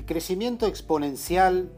El 0.00 0.06
crecimiento 0.06 0.66
exponencial 0.66 1.70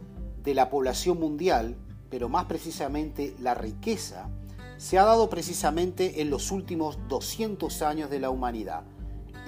de 0.45 0.55
la 0.55 0.71
población 0.71 1.19
mundial, 1.19 1.75
pero 2.09 2.29
más 2.29 2.45
precisamente 2.45 3.35
la 3.41 3.55
riqueza, 3.55 4.29
se 4.77 4.97
ha 4.97 5.05
dado 5.05 5.29
precisamente 5.29 6.23
en 6.23 6.31
los 6.31 6.53
últimos 6.53 7.01
200 7.09 7.83
años 7.83 8.11
de 8.11 8.21
la 8.21 8.31
humanidad, 8.31 8.85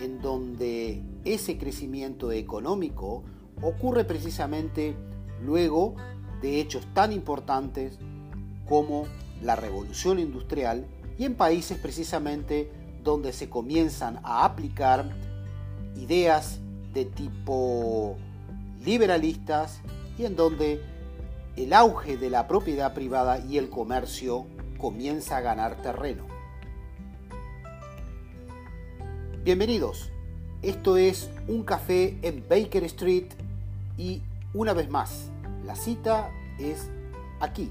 en 0.01 0.21
donde 0.21 1.05
ese 1.25 1.57
crecimiento 1.57 2.33
económico 2.33 3.23
ocurre 3.63 4.03
precisamente 4.03 4.97
luego 5.41 5.95
de 6.43 6.61
hechos 6.61 6.85
tan 6.95 7.13
importantes 7.13 8.01
como 8.69 9.05
la 9.41 9.55
revolución 9.55 10.19
industrial 10.19 10.85
y 11.17 11.27
en 11.27 11.37
países 11.37 11.79
precisamente 11.79 12.73
donde 13.05 13.33
se 13.33 13.49
comienzan 13.49 14.19
a 14.25 14.45
aplicar 14.45 15.15
ideas 15.95 16.59
de 16.93 17.05
tipo 17.05 18.17
liberalistas 18.85 19.81
y 20.19 20.25
en 20.25 20.37
donde 20.37 20.81
el 21.57 21.73
auge 21.73 22.17
de 22.17 22.31
la 22.31 22.47
propiedad 22.47 22.95
privada 22.95 23.39
y 23.39 23.59
el 23.59 23.71
comercio 23.71 24.47
comienza 24.79 25.39
a 25.39 25.41
ganar 25.41 25.81
terreno. 25.83 26.27
Bienvenidos, 29.43 30.11
esto 30.63 30.97
es 30.97 31.31
Un 31.49 31.65
Café 31.65 32.19
en 32.23 32.45
Baker 32.49 32.85
Street 32.85 33.27
y 33.97 34.23
una 34.53 34.73
vez 34.73 34.91
más, 34.91 35.31
la 35.65 35.77
cita 35.77 36.31
es 36.59 36.91
aquí, 37.41 37.71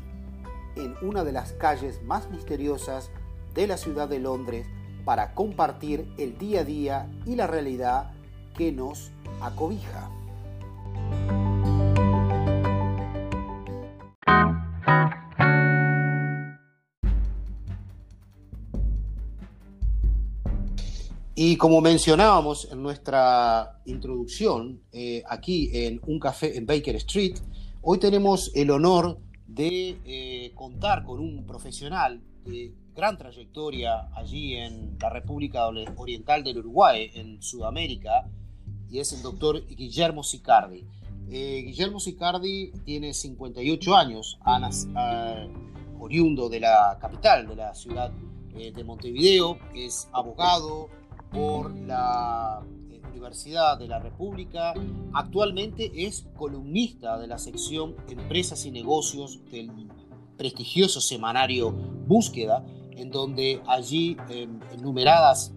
en 0.76 0.96
una 1.02 1.24
de 1.24 1.32
las 1.32 1.54
calles 1.54 2.02
más 2.04 2.30
misteriosas 2.30 3.10
de 3.54 3.68
la 3.68 3.78
ciudad 3.78 4.08
de 4.08 4.20
Londres 4.20 4.68
para 5.06 5.34
compartir 5.34 6.08
el 6.18 6.38
día 6.38 6.62
a 6.62 6.64
día 6.64 7.12
y 7.26 7.36
la 7.36 7.48
realidad 7.48 8.12
que 8.56 8.72
nos 8.72 9.12
acobija. 9.42 10.10
Y 21.36 21.58
como 21.58 21.82
mencionábamos 21.82 22.72
en 22.72 22.84
nuestra 22.84 23.80
introducción, 23.86 24.84
eh, 24.92 25.24
aquí 25.28 25.72
en 25.74 26.00
un 26.06 26.20
café 26.20 26.56
en 26.56 26.68
Baker 26.68 26.96
Street, 26.98 27.40
hoy 27.82 27.98
tenemos 27.98 28.52
el 28.54 28.70
honor 28.70 29.18
de 29.48 29.98
eh, 30.06 30.52
contar 30.54 31.04
con 31.04 31.20
un 31.20 31.44
profesional 31.48 32.22
de 32.46 32.76
gran 32.94 33.18
trayectoria 33.18 34.10
allí 34.16 34.54
en 34.54 34.96
la 35.02 35.10
República 35.10 35.66
Oriental 35.66 36.44
del 36.44 36.60
Uruguay, 36.60 37.10
en 37.16 37.42
Sudamérica, 37.42 38.30
y 38.92 39.00
es 39.00 39.12
el 39.14 39.24
doctor 39.24 39.66
Guillermo 39.66 40.22
Sicardi. 40.22 40.86
Eh, 41.32 41.64
Guillermo 41.66 42.00
Sicardi 42.00 42.72
tiene 42.86 43.12
58 43.12 43.96
años, 43.96 44.38
oriundo 46.00 46.48
de 46.48 46.60
la 46.60 46.96
capital, 47.02 47.48
de 47.48 47.56
la 47.56 47.74
ciudad 47.74 48.12
de 48.54 48.84
Montevideo, 48.84 49.58
es 49.74 50.08
abogado, 50.12 50.90
por 51.34 51.76
la 51.76 52.62
eh, 52.90 53.02
Universidad 53.10 53.78
de 53.78 53.88
la 53.88 54.00
República. 54.00 54.74
Actualmente 55.14 55.92
es 56.06 56.28
columnista 56.38 57.18
de 57.18 57.28
la 57.28 57.38
sección 57.38 57.96
Empresas 58.08 58.66
y 58.66 58.72
Negocios 58.72 59.40
del 59.52 59.72
prestigioso 60.38 61.02
semanario 61.02 61.72
Búsqueda, 61.72 62.64
en 62.92 63.10
donde 63.10 63.62
allí 63.68 64.16
en 64.30 64.62
enumeradas, 64.72 65.54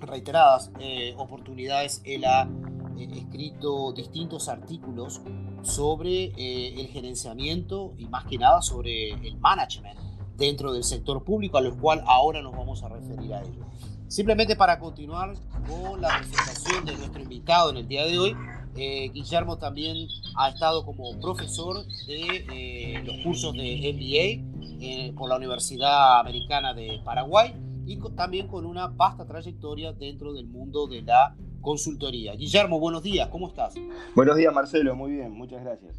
reiteradas 0.00 0.72
eh, 0.80 1.14
oportunidades 1.16 2.00
él 2.04 2.24
ha 2.24 2.48
eh, 2.96 3.08
escrito 3.14 3.92
distintos 3.92 4.48
artículos 4.48 5.20
sobre 5.62 6.32
el 6.34 6.88
gerenciamiento 6.88 7.94
y 7.96 8.06
más 8.06 8.24
que 8.24 8.36
nada 8.36 8.62
sobre 8.62 9.10
el 9.10 9.36
management 9.36 9.96
dentro 10.36 10.72
del 10.72 10.82
sector 10.82 11.22
público, 11.22 11.56
a 11.56 11.60
lo 11.60 11.76
cual 11.78 12.02
ahora 12.06 12.42
nos 12.42 12.52
vamos 12.52 12.82
a 12.82 12.88
referir 12.88 13.32
a 13.32 13.42
ello. 13.42 13.64
Simplemente 14.12 14.56
para 14.56 14.78
continuar 14.78 15.32
con 15.66 16.02
la 16.02 16.18
presentación 16.18 16.84
de 16.84 16.94
nuestro 16.98 17.22
invitado 17.22 17.70
en 17.70 17.78
el 17.78 17.88
día 17.88 18.04
de 18.04 18.18
hoy, 18.18 18.36
eh, 18.76 19.08
Guillermo 19.08 19.56
también 19.56 20.06
ha 20.36 20.50
estado 20.50 20.84
como 20.84 21.18
profesor 21.18 21.78
de 22.06 22.44
eh, 22.52 23.02
los 23.06 23.16
cursos 23.24 23.54
de 23.54 23.90
MBA 23.94 24.84
eh, 24.84 25.14
por 25.16 25.30
la 25.30 25.36
Universidad 25.36 26.20
Americana 26.20 26.74
de 26.74 27.00
Paraguay 27.02 27.54
y 27.86 27.98
también 28.14 28.48
con 28.48 28.66
una 28.66 28.88
vasta 28.88 29.24
trayectoria 29.24 29.94
dentro 29.94 30.34
del 30.34 30.46
mundo 30.46 30.86
de 30.88 31.00
la 31.00 31.34
consultoría. 31.62 32.34
Guillermo, 32.34 32.78
buenos 32.78 33.02
días, 33.02 33.30
¿cómo 33.30 33.48
estás? 33.48 33.76
Buenos 34.14 34.36
días, 34.36 34.52
Marcelo, 34.52 34.94
muy 34.94 35.12
bien, 35.12 35.32
muchas 35.32 35.64
gracias. 35.64 35.96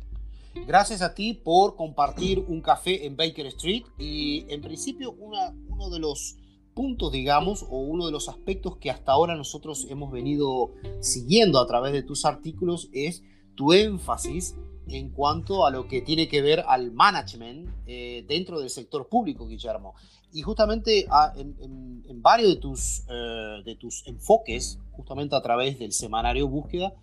Gracias 0.68 1.02
a 1.02 1.16
ti 1.16 1.34
por 1.34 1.76
compartir 1.76 2.46
un 2.48 2.62
café 2.62 3.08
en 3.08 3.18
Baker 3.18 3.48
Street 3.48 3.86
y 3.98 4.46
en 4.54 4.62
principio 4.62 5.14
una, 5.14 5.52
uno 5.68 5.90
de 5.90 5.98
los 5.98 6.38
puntos, 6.74 7.12
digamos, 7.12 7.64
o 7.70 7.78
uno 7.78 8.06
de 8.06 8.12
los 8.12 8.30
aspectos 8.30 8.78
que 8.78 8.92
hasta 8.92 9.12
ahora 9.12 9.36
nosotros 9.36 9.88
hemos 9.90 10.12
venido 10.12 10.72
siguiendo 11.00 11.60
a 11.60 11.68
través 11.68 11.94
de 11.94 12.04
tus 12.04 12.26
artículos 12.26 12.90
es 12.94 13.24
tu 13.56 13.74
énfasis 13.74 14.56
en 14.88 15.10
cuanto 15.10 15.66
a 15.66 15.72
lo 15.72 15.88
que 15.88 16.02
tiene 16.02 16.28
que 16.28 16.42
ver 16.42 16.64
al 16.68 16.92
management 16.92 17.70
eh, 17.88 18.26
dentro 18.28 18.60
del 18.60 18.70
sector 18.70 19.08
público, 19.08 19.48
Guillermo. 19.48 19.96
Y 20.32 20.42
justamente 20.42 21.06
ah, 21.10 21.34
en, 21.36 22.22
varios 22.22 22.50
de 22.50 22.56
tus, 22.56 23.04
eh, 23.10 23.62
de 23.66 23.76
tus 23.76 24.06
enfoques, 24.08 24.80
justamente 24.92 25.36
a 25.36 25.42
través 25.42 25.78
del 25.78 25.92
semanario 25.92 26.48
Búsqueda, 26.48 26.94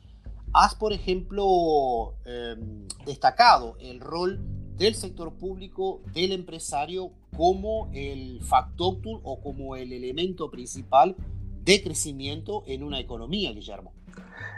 has, 0.52 0.74
por 0.74 0.92
ejemplo, 0.92 2.14
em, 2.24 2.88
destacado 3.06 3.76
el 3.80 4.00
rol 4.00 4.40
del 4.76 4.94
sector 4.94 5.34
público, 5.34 6.00
del 6.12 6.32
empresario, 6.32 7.12
como 7.36 7.90
el 7.92 8.40
factor 8.42 8.98
o 9.22 9.40
como 9.40 9.76
el 9.76 9.92
elemento 9.92 10.50
principal 10.50 11.16
de 11.64 11.82
crecimiento 11.82 12.64
en 12.66 12.82
una 12.82 12.98
economía, 12.98 13.52
Guillermo. 13.52 13.92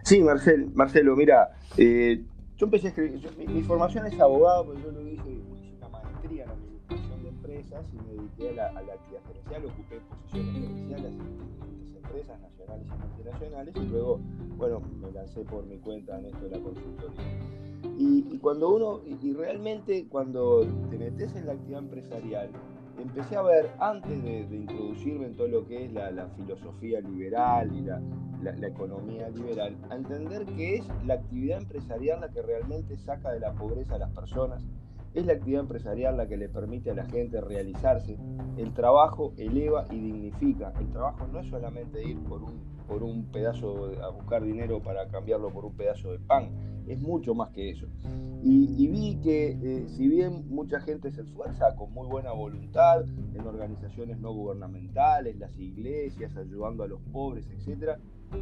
Sí, 0.05 0.21
Marcel, 0.21 0.71
Marcelo, 0.75 1.17
mira, 1.17 1.51
eh, 1.77 2.23
yo 2.57 2.67
empecé 2.67 2.89
a 2.89 2.91
escribir, 2.91 3.29
mi, 3.49 3.63
formación 3.63 4.07
es 4.07 4.19
abogado, 4.21 4.67
pero 4.67 4.81
yo 4.81 4.93
lo 4.93 5.09
hice, 5.09 5.31
hice 5.31 5.77
una 5.77 5.89
maestría 5.89 6.45
en 6.45 6.51
administración 6.51 7.23
de 7.23 7.29
empresas 7.29 7.85
y 7.93 7.97
me 7.97 8.15
dediqué 8.15 8.61
a 8.61 8.73
la, 8.73 8.81
actividad 8.81 9.21
gerencial, 9.27 9.65
ocupé 9.67 10.01
posiciones 10.01 10.53
gerenciales 10.55 11.13
en 11.13 11.97
empresas 11.97 12.41
nacionales 12.41 12.87
y 12.87 13.07
multinacionales 13.07 13.77
y 13.77 13.87
luego, 13.87 14.21
bueno, 14.57 14.81
me 14.81 15.11
lancé 15.13 15.41
por 15.43 15.65
mi 15.67 15.79
cuenta 15.79 16.19
en 16.19 16.27
esto 16.27 16.45
de 16.45 16.51
la 16.51 16.63
consultoría. 16.63 17.72
Y, 17.99 18.39
cuando 18.39 18.75
uno, 18.75 19.01
y 19.07 19.33
realmente 19.35 20.07
cuando 20.09 20.67
te 20.91 20.99
metes 20.99 21.35
en 21.37 21.47
la 21.47 21.53
actividad 21.53 21.81
empresarial, 21.81 22.51
empecé 22.99 23.37
a 23.37 23.43
ver, 23.43 23.71
antes 23.79 24.23
de, 24.23 24.41
introducirme 24.51 25.27
en 25.27 25.37
todo 25.37 25.49
lo 25.49 25.67
que 25.67 25.85
es 25.85 25.93
la, 25.93 26.29
filosofía 26.37 27.01
liberal 27.01 27.73
y 27.75 27.83
la, 27.83 28.01
la, 28.43 28.67
economía 28.67 29.29
liberal, 29.29 29.77
a 29.91 29.97
entender 29.97 30.45
que 30.47 30.77
es 30.77 30.89
la 31.07 31.15
actividad 31.15 31.59
empresarial 31.59 32.21
la 32.21 32.29
que 32.31 32.43
realmente 32.43 32.97
saca 32.97 33.31
de 33.33 33.41
la 33.41 33.53
pobreza 33.53 33.95
a 33.95 33.99
las 33.99 34.11
personas, 34.11 34.65
es 35.15 35.27
la 35.27 35.35
actividad 35.35 35.61
empresarial 35.63 36.17
la 36.17 36.27
que 36.27 36.37
le 36.37 36.49
permite 36.49 36.91
a 36.91 36.95
la 36.95 37.05
gente 37.05 37.41
realizarse. 37.41 38.17
El 38.57 38.73
trabajo 38.73 39.35
eleva 39.37 39.85
y 39.91 40.01
dignifica. 40.01 40.73
El 40.81 40.89
trabajo 40.89 41.27
no 41.27 41.41
es 41.41 41.49
solamente 41.49 42.03
ir 42.03 42.19
por 42.25 42.43
un, 42.43 42.63
por 42.93 43.03
un 43.03 43.25
pedazo, 43.33 43.91
a 44.03 44.11
buscar 44.11 44.45
dinero 44.45 44.83
para 44.83 45.09
cambiarlo 45.09 45.51
por 45.51 45.65
un 45.65 45.75
pedazo 45.75 46.13
de 46.13 46.19
pan 46.19 46.51
es 46.87 47.01
mucho 47.01 47.35
más 47.35 47.49
que 47.51 47.71
eso. 47.71 47.87
Y, 48.45 48.87
vi 48.89 49.19
que 49.23 49.57
eh, 49.63 49.89
si 49.89 50.09
bien 50.09 50.49
mucha 50.49 50.81
gente 50.81 51.11
se 51.11 51.23
esfuerza 51.23 51.75
con 51.77 51.93
muy 51.95 52.07
buena 52.09 52.33
voluntad 52.33 53.05
en 53.35 53.47
organizaciones 53.47 54.19
no 54.19 54.35
gubernamentales, 54.35 55.39
las 55.39 55.57
iglesias, 55.59 56.37
ayudando 56.37 56.83
a 56.83 56.89
los 56.89 57.01
pobres, 57.13 57.47
etc., 57.49 57.99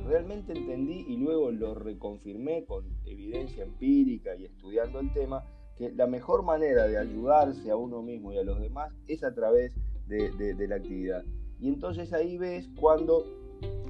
realmente 0.06 0.52
entendí 0.52 1.04
y 1.06 1.16
luego 1.18 1.52
lo 1.52 1.74
reconfirmé 1.74 2.64
con 2.64 2.84
evidencia 3.04 3.62
empírica 3.62 4.34
y 4.36 4.46
estudiando 4.46 4.98
el 5.00 5.12
tema, 5.12 5.44
que 5.76 5.92
la 5.92 6.06
mejor 6.06 6.42
manera 6.42 6.88
de 6.88 6.98
ayudarse 6.98 7.70
a 7.70 7.76
uno 7.76 8.02
mismo 8.02 8.32
y 8.32 8.38
a 8.38 8.42
los 8.42 8.58
demás 8.58 8.92
es 9.06 9.22
a 9.22 9.34
través 9.34 9.76
de, 10.08 10.30
de 10.32 10.66
la 10.66 10.76
actividad. 10.76 11.22
Y 11.60 11.68
entonces 11.68 12.12
ahí 12.12 12.38
ves 12.38 12.68
cuando 12.80 13.26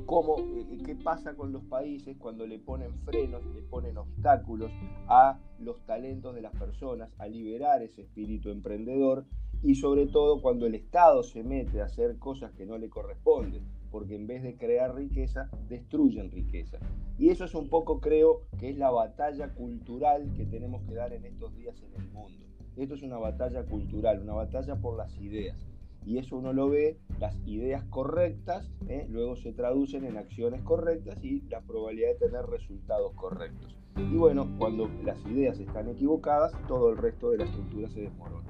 cómo, 0.06 0.38
eh, 0.38 0.78
qué 0.84 0.96
pasa 0.96 1.34
con 1.34 1.52
los 1.52 1.62
países 1.64 2.16
cuando 2.18 2.46
le 2.46 2.58
ponen 2.58 2.92
frenos, 3.04 3.44
le 3.54 3.62
ponen 3.62 3.96
obstáculos 3.96 4.72
a 5.06 5.38
los 5.60 5.80
talentos 5.86 6.34
de 6.34 6.42
las 6.42 6.52
personas, 6.56 7.10
a 7.18 7.28
liberar 7.28 7.82
ese 7.82 8.02
espíritu 8.02 8.50
emprendedor 8.50 9.24
y 9.62 9.76
sobre 9.76 10.06
todo 10.06 10.42
cuando 10.42 10.66
el 10.66 10.74
Estado 10.74 11.22
se 11.22 11.44
mete 11.44 11.80
a 11.80 11.84
hacer 11.84 12.18
cosas 12.18 12.52
que 12.52 12.66
no 12.66 12.78
le 12.78 12.88
corresponden, 12.88 13.62
porque 13.90 14.16
en 14.16 14.26
vez 14.26 14.42
de 14.42 14.56
crear 14.56 14.94
riqueza, 14.94 15.48
destruyen 15.68 16.30
riqueza. 16.30 16.78
Y 17.18 17.28
eso 17.28 17.44
es 17.44 17.54
un 17.54 17.68
poco, 17.68 18.00
creo, 18.00 18.42
que 18.58 18.70
es 18.70 18.78
la 18.78 18.90
batalla 18.90 19.54
cultural 19.54 20.32
que 20.36 20.46
tenemos 20.46 20.82
que 20.88 20.94
dar 20.94 21.12
en 21.12 21.24
estos 21.24 21.54
días 21.54 21.80
en 21.82 22.00
el 22.00 22.10
mundo. 22.10 22.46
Esto 22.76 22.94
es 22.94 23.02
una 23.02 23.18
batalla 23.18 23.64
cultural, 23.64 24.22
una 24.22 24.32
batalla 24.32 24.76
por 24.76 24.96
las 24.96 25.16
ideas 25.20 25.58
y 26.04 26.18
eso 26.18 26.36
uno 26.36 26.52
lo 26.52 26.68
ve, 26.68 26.98
las 27.18 27.36
ideas 27.46 27.84
correctas, 27.90 28.70
¿eh? 28.88 29.06
luego 29.08 29.36
se 29.36 29.52
traducen 29.52 30.04
en 30.04 30.16
acciones 30.16 30.62
correctas 30.62 31.22
y 31.22 31.42
la 31.48 31.60
probabilidad 31.60 32.08
de 32.08 32.26
tener 32.26 32.46
resultados 32.46 33.12
correctos. 33.14 33.76
Y 33.96 34.16
bueno, 34.16 34.48
cuando 34.58 34.88
las 35.04 35.18
ideas 35.26 35.58
están 35.58 35.88
equivocadas, 35.88 36.52
todo 36.66 36.90
el 36.90 36.96
resto 36.96 37.30
de 37.30 37.38
la 37.38 37.44
estructura 37.44 37.88
se 37.90 38.00
desmorona. 38.02 38.48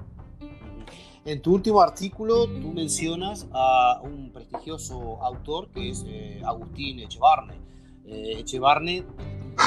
En 1.23 1.41
tu 1.41 1.53
último 1.53 1.81
artículo, 1.81 2.47
tú 2.47 2.71
mencionas 2.71 3.47
a 3.51 4.01
un 4.03 4.31
prestigioso 4.31 5.21
autor 5.21 5.69
que 5.69 5.89
es 5.89 6.03
eh, 6.07 6.41
Agustín 6.43 6.99
Echevarne. 6.99 7.55
Eh, 8.05 8.39
Echevarne 8.39 9.03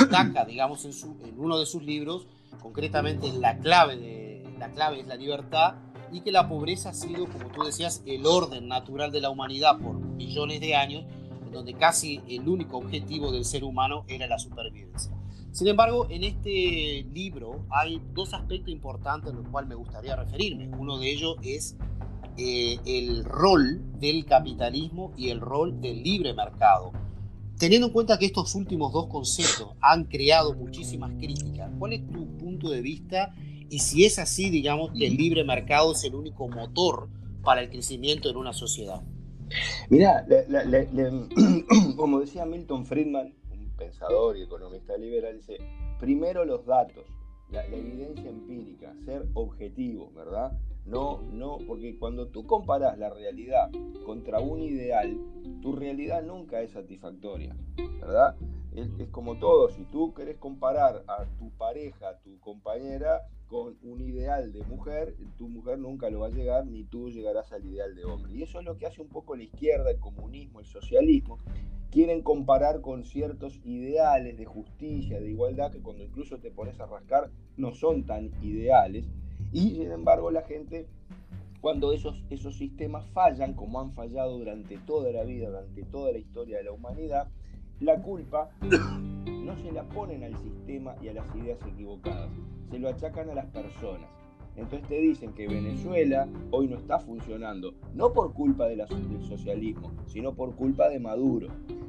destaca, 0.01 0.45
digamos, 0.47 0.85
en, 0.85 0.93
su, 0.93 1.17
en 1.23 1.39
uno 1.39 1.59
de 1.59 1.67
sus 1.67 1.83
libros, 1.85 2.27
concretamente 2.61 3.33
la 3.33 3.59
clave, 3.59 3.97
de, 3.97 4.45
la 4.59 4.71
clave 4.71 5.01
es 5.01 5.07
la 5.07 5.15
libertad, 5.15 5.75
y 6.15 6.21
que 6.21 6.31
la 6.31 6.49
pobreza 6.49 6.91
ha 6.91 6.95
sido, 6.95 7.27
como 7.27 7.49
tú 7.49 7.65
decías, 7.65 8.01
el 8.07 8.25
orden 8.25 8.69
natural 8.69 9.11
de 9.11 9.21
la 9.21 9.31
humanidad 9.31 9.79
por 9.79 9.97
millones 9.97 10.61
de 10.61 10.77
años, 10.77 11.05
en 11.45 11.51
donde 11.51 11.75
casi 11.75 12.21
el 12.29 12.49
único 12.49 12.79
objetivo 12.79 13.33
del 13.33 13.45
ser 13.45 13.65
humano 13.65 14.05
era 14.07 14.29
la 14.29 14.39
supervivencia. 14.39 15.13
Sin 15.51 15.67
embargo, 15.67 16.07
en 16.11 16.23
este 16.23 17.05
libro 17.13 17.67
hay 17.69 18.01
dos 18.13 18.33
aspectos 18.33 18.69
importantes 18.71 19.33
a 19.33 19.35
los 19.35 19.49
cuales 19.49 19.69
me 19.69 19.75
gustaría 19.75 20.15
referirme. 20.15 20.69
Uno 20.79 20.99
de 20.99 21.11
ellos 21.11 21.37
es 21.43 21.77
eh, 22.37 22.79
el 22.85 23.25
rol 23.25 23.83
del 23.99 24.25
capitalismo 24.25 25.13
y 25.17 25.31
el 25.31 25.41
rol 25.41 25.81
del 25.81 26.01
libre 26.01 26.33
mercado. 26.33 26.93
Teniendo 27.59 27.89
en 27.89 27.93
cuenta 27.93 28.19
que 28.19 28.27
estos 28.27 28.55
últimos 28.55 28.93
dos 28.93 29.09
conceptos 29.09 29.75
han 29.81 30.05
creado 30.05 30.55
muchísimas 30.55 31.13
críticas, 31.15 31.73
¿cuál 31.77 31.93
es 31.93 32.07
tu 32.09 32.37
punto 32.37 32.71
de 32.71 32.83
vista 32.83 33.35
y 33.75 33.81
si 33.81 34.05
es 34.05 34.21
así, 34.21 34.51
digamos, 34.51 34.93
que 34.93 35.09
el 35.09 35.17
libre 35.17 35.43
mercado 35.43 35.91
es 35.91 36.05
el 36.05 36.15
único 36.15 36.47
motor 36.47 37.09
para 37.43 37.61
el 37.61 37.71
crecimiento 37.71 38.31
en 38.31 38.37
una 38.37 38.53
sociedad. 38.53 39.03
Mira, 39.91 40.25
como 41.97 42.21
decía 42.21 42.47
Milton 42.47 42.87
Friedman, 42.87 43.35
un 43.51 43.77
pensador 43.77 44.37
y 44.37 44.43
economista 44.43 44.97
liberal, 44.97 45.39
dice, 45.39 45.59
primero 45.99 46.45
los 46.45 46.65
datos, 46.65 47.05
la, 47.51 47.67
evidencia 47.67 48.31
empírica, 48.31 48.95
ser 49.05 49.27
objetivo, 49.35 50.13
¿verdad? 50.15 50.53
No, 50.87 51.21
no, 51.33 51.59
porque 51.67 51.99
cuando 51.99 52.29
tú 52.29 52.47
comparas 52.47 52.97
la 52.97 53.11
realidad 53.11 53.73
contra 54.07 54.39
un 54.39 54.63
ideal, 54.63 55.19
tu 55.63 55.75
realidad 55.75 56.23
nunca 56.23 56.61
es 56.61 56.71
satisfactoria, 56.71 57.57
¿verdad? 58.01 58.37
Es, 58.73 58.89
es, 59.01 59.09
como 59.09 59.37
todo, 59.41 59.69
si 59.71 59.83
tú 59.87 60.15
querés 60.15 60.37
comparar 60.37 61.03
a 61.09 61.25
tu 61.41 61.51
pareja, 61.57 62.11
a 62.11 62.19
tu 62.19 62.39
compañera, 62.39 63.23
con 63.49 63.77
un 63.83 64.01
ideal 64.01 64.53
de 64.53 64.63
mujer, 64.65 65.15
tu 65.37 65.49
mujer 65.49 65.79
nunca 65.79 66.11
lo 66.11 66.21
va 66.21 66.29
a 66.29 66.31
llegar, 66.31 66.67
ni 66.67 66.85
tú 66.85 67.11
llegarás 67.11 67.53
al 67.53 67.65
ideal 67.65 67.95
de 67.95 68.05
hombre. 68.05 68.35
Y 68.35 68.43
eso 68.43 68.59
es 68.59 68.65
lo 68.65 68.77
que 68.77 68.87
hace 68.87 69.03
un 69.03 69.09
poco 69.09 69.37
la 69.37 69.45
izquierda, 69.45 69.91
el 69.91 70.01
comunismo, 70.01 70.61
el 70.61 70.67
socialismo. 70.67 71.39
Quieren 71.91 72.23
comparar 72.23 72.81
con 72.81 73.05
ciertos 73.05 73.61
ideales 73.65 74.37
de 74.37 74.45
justicia, 74.45 75.21
de 75.21 75.31
igualdad, 75.31 75.71
que 75.71 75.81
cuando 75.81 76.03
incluso 76.03 76.39
te 76.39 76.51
pones 76.51 76.81
a 76.81 76.87
rascar 76.87 77.31
no 77.57 77.73
son 77.73 78.05
tan 78.07 78.31
ideales. 78.43 79.07
Y 79.53 79.71
sin 79.77 79.93
embargo 79.93 80.31
la 80.31 80.43
gente, 80.43 80.89
cuando 81.61 81.93
esos, 81.93 82.25
esos 82.31 82.57
sistemas 82.57 83.07
fallan, 83.11 83.55
como 83.55 83.81
han 83.81 83.93
fallado 83.93 84.39
durante 84.39 84.79
toda 84.79 85.13
la 85.13 85.23
vida, 85.23 85.49
durante 85.49 85.85
toda 85.85 86.11
la 86.11 86.19
historia 86.19 86.59
de 86.59 86.65
la 86.65 86.73
humanidad, 86.73 87.29
la 87.81 88.03
culpa 88.03 88.51
no 89.45 89.57
se 89.57 89.71
la 89.73 89.85
ponen 89.89 90.25
al 90.25 90.37
sistema 90.39 90.95
y 91.03 91.09
a 91.09 91.15
las 91.15 91.35
ideas 91.37 91.59
equivocadas, 91.67 92.31
se 92.71 92.79
lo 92.79 92.89
achacan 92.89 93.31
a 93.31 93.35
las 93.35 93.47
personas. 93.47 94.09
Entonces 94.57 94.87
te 94.89 95.01
dicen 95.01 95.33
que 95.33 95.49
Venezuela 95.49 96.29
hoy 96.53 96.69
no 96.69 96.77
está 96.77 97.01
funcionando, 97.01 97.75
no 97.93 98.13
por 98.13 98.33
culpa 98.33 98.67
del 98.67 98.87
socialismo, 99.23 99.93
sino 100.07 100.35
por 100.35 100.55
culpa 100.55 100.89
de 100.89 101.01
Maduro. 101.01 101.49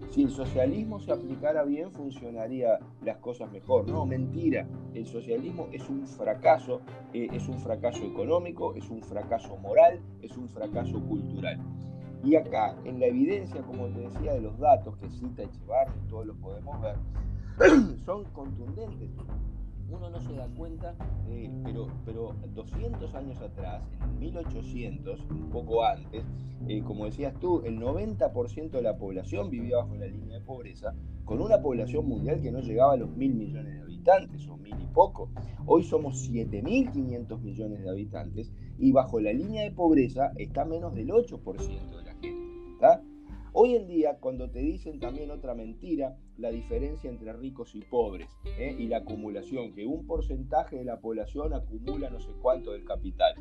Si 0.10 0.24
el 0.24 0.31
socialismo 0.31 1.00
se 1.00 1.12
aplicara 1.12 1.63
bien, 1.63 1.92
funcionaría 1.92 2.80
las 3.04 3.18
cosas 3.18 3.52
mejor. 3.52 3.88
No, 3.88 4.06
mentira. 4.06 4.68
El 4.94 5.06
socialismo 5.06 5.68
es 5.72 5.88
un 5.90 6.07
fracaso, 6.07 6.81
eh, 7.13 7.28
es 7.34 7.48
un 7.48 7.60
fracaso 7.60 8.04
económico, 8.04 8.74
es 8.75 8.90
un 8.90 9.02
fracaso 9.02 9.57
moral, 9.57 10.00
es 10.22 10.36
un 10.38 10.48
fracaso 10.50 11.00
cultural. 11.02 11.60
Y 12.25 12.36
acá, 12.36 12.75
en 12.86 13.00
la 13.00 13.06
evidencia, 13.06 13.62
como 13.62 13.86
te 13.89 14.00
decía, 14.00 14.33
de 14.33 14.42
los 14.42 14.57
datos 14.57 14.98
que 14.98 15.12
cita 15.12 15.44
Echevarri, 15.44 15.94
todos 16.10 16.25
los 16.25 16.36
podemos 16.38 16.81
ver, 16.81 16.95
son 18.04 18.24
contundentes. 18.33 19.12
Uno 19.92 20.10
no 20.10 20.19
se 20.19 20.33
da 20.33 20.48
cuenta, 20.57 20.95
eh, 21.27 21.51
pero, 21.63 21.88
pero 22.04 22.36
200 22.56 23.13
años 23.13 23.39
atrás, 23.39 23.83
en 24.01 24.18
1800, 24.18 25.19
un 25.30 25.51
poco 25.51 25.86
antes, 25.86 26.25
eh, 26.68 26.81
como 26.81 27.06
decías 27.06 27.39
tú, 27.39 27.62
el 27.63 27.80
90% 27.80 28.71
de 28.71 28.81
la 28.81 28.98
población 28.98 29.51
vivía 29.51 29.78
bajo 29.78 29.94
la 29.94 30.07
línea 30.07 30.39
de 30.39 30.42
pobreza, 30.44 30.95
con 31.25 31.39
una 31.39 31.62
población 31.62 32.07
mundial 32.07 32.42
que 32.42 32.51
no 32.51 32.60
llegaba 32.60 32.94
a 32.94 32.98
los 32.98 33.16
mil 33.16 33.36
millones 33.36 33.75
de 33.75 33.81
habitantes, 33.81 34.48
o 34.48 34.57
mil 34.57 34.74
y 34.81 34.88
poco. 34.88 35.30
Hoy 35.68 35.83
somos 35.83 36.28
7.500 36.28 37.39
millones 37.42 37.83
de 37.83 37.89
habitantes 37.89 38.51
y 38.80 38.92
bajo 38.92 39.19
la 39.19 39.31
línea 39.31 39.62
de 39.62 39.71
pobreza 39.71 40.31
está 40.38 40.66
menos 40.66 40.95
del 40.95 41.10
8% 41.10 42.05
Hoy 43.54 43.75
en 43.75 43.88
día, 43.88 44.18
cuando 44.19 44.50
te 44.50 44.60
dicen 44.60 45.00
también 45.00 45.31
otra 45.31 45.56
mentira, 45.56 46.18
la 46.38 46.51
diferencia 46.51 47.10
entre 47.10 47.31
ricos 47.31 47.74
y 47.74 47.80
pobres 47.80 48.27
¿eh? 48.60 48.75
y 48.77 48.88
la 48.88 48.98
acumulación, 48.98 49.74
que 49.74 49.86
un 49.86 50.06
porcentaje 50.06 50.75
de 50.75 50.83
la 50.83 51.00
población 51.00 51.54
acumula 51.54 52.10
no 52.10 52.19
sé 52.19 52.31
cuánto 52.42 52.74
del 52.74 52.83
capital. 52.83 53.33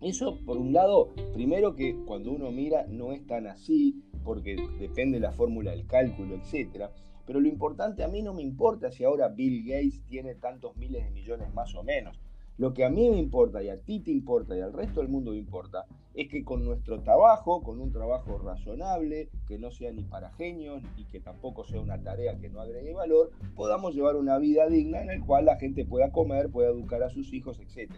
Eso, 0.00 0.38
por 0.44 0.58
un 0.58 0.72
lado, 0.72 1.08
primero 1.32 1.74
que 1.74 1.96
cuando 2.04 2.30
uno 2.30 2.52
mira 2.52 2.86
no 2.88 3.12
es 3.12 3.26
tan 3.26 3.48
así, 3.48 4.02
porque 4.24 4.56
depende 4.78 5.18
de 5.18 5.26
la 5.26 5.32
fórmula 5.32 5.72
del 5.72 5.86
cálculo, 5.86 6.36
etc. 6.36 6.90
Pero 7.26 7.40
lo 7.40 7.48
importante, 7.48 8.04
a 8.04 8.08
mí 8.08 8.22
no 8.22 8.34
me 8.34 8.42
importa 8.42 8.92
si 8.92 9.02
ahora 9.02 9.28
Bill 9.28 9.64
Gates 9.64 10.04
tiene 10.06 10.36
tantos 10.36 10.76
miles 10.76 11.04
de 11.04 11.10
millones 11.10 11.52
más 11.52 11.74
o 11.74 11.82
menos. 11.82 12.20
Lo 12.58 12.74
que 12.74 12.84
a 12.84 12.90
mí 12.90 13.08
me 13.10 13.18
importa 13.18 13.62
y 13.62 13.70
a 13.70 13.80
ti 13.80 14.00
te 14.00 14.10
importa 14.10 14.56
y 14.56 14.60
al 14.60 14.72
resto 14.72 15.00
del 15.00 15.08
mundo 15.08 15.32
me 15.32 15.38
importa 15.38 15.84
es 16.14 16.28
que 16.28 16.44
con 16.44 16.64
nuestro 16.64 17.00
trabajo, 17.02 17.62
con 17.62 17.80
un 17.80 17.92
trabajo 17.92 18.38
razonable, 18.38 19.30
que 19.46 19.58
no 19.58 19.70
sea 19.70 19.92
ni 19.92 20.04
para 20.04 20.30
genios 20.32 20.82
y 20.96 21.04
que 21.04 21.20
tampoco 21.20 21.64
sea 21.64 21.80
una 21.80 22.02
tarea 22.02 22.38
que 22.38 22.50
no 22.50 22.60
agregue 22.60 22.92
valor, 22.92 23.30
podamos 23.54 23.94
llevar 23.94 24.16
una 24.16 24.38
vida 24.38 24.68
digna 24.68 25.00
en 25.00 25.06
la 25.06 25.26
cual 25.26 25.46
la 25.46 25.56
gente 25.56 25.84
pueda 25.84 26.12
comer, 26.12 26.50
pueda 26.50 26.70
educar 26.70 27.02
a 27.02 27.10
sus 27.10 27.32
hijos, 27.32 27.60
etc. 27.60 27.92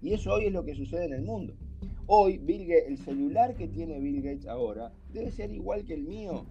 Y 0.00 0.14
eso 0.14 0.32
hoy 0.32 0.46
es 0.46 0.52
lo 0.52 0.64
que 0.64 0.74
sucede 0.74 1.04
en 1.04 1.12
el 1.12 1.22
mundo. 1.22 1.54
Hoy 2.06 2.38
Bill 2.38 2.66
Gates, 2.66 2.88
el 2.88 2.98
celular 2.98 3.54
que 3.54 3.68
tiene 3.68 4.00
Bill 4.00 4.22
Gates 4.22 4.46
ahora 4.46 4.92
debe 5.12 5.30
ser 5.30 5.52
igual 5.52 5.84
que 5.84 5.94
el 5.94 6.04
mío. 6.04 6.46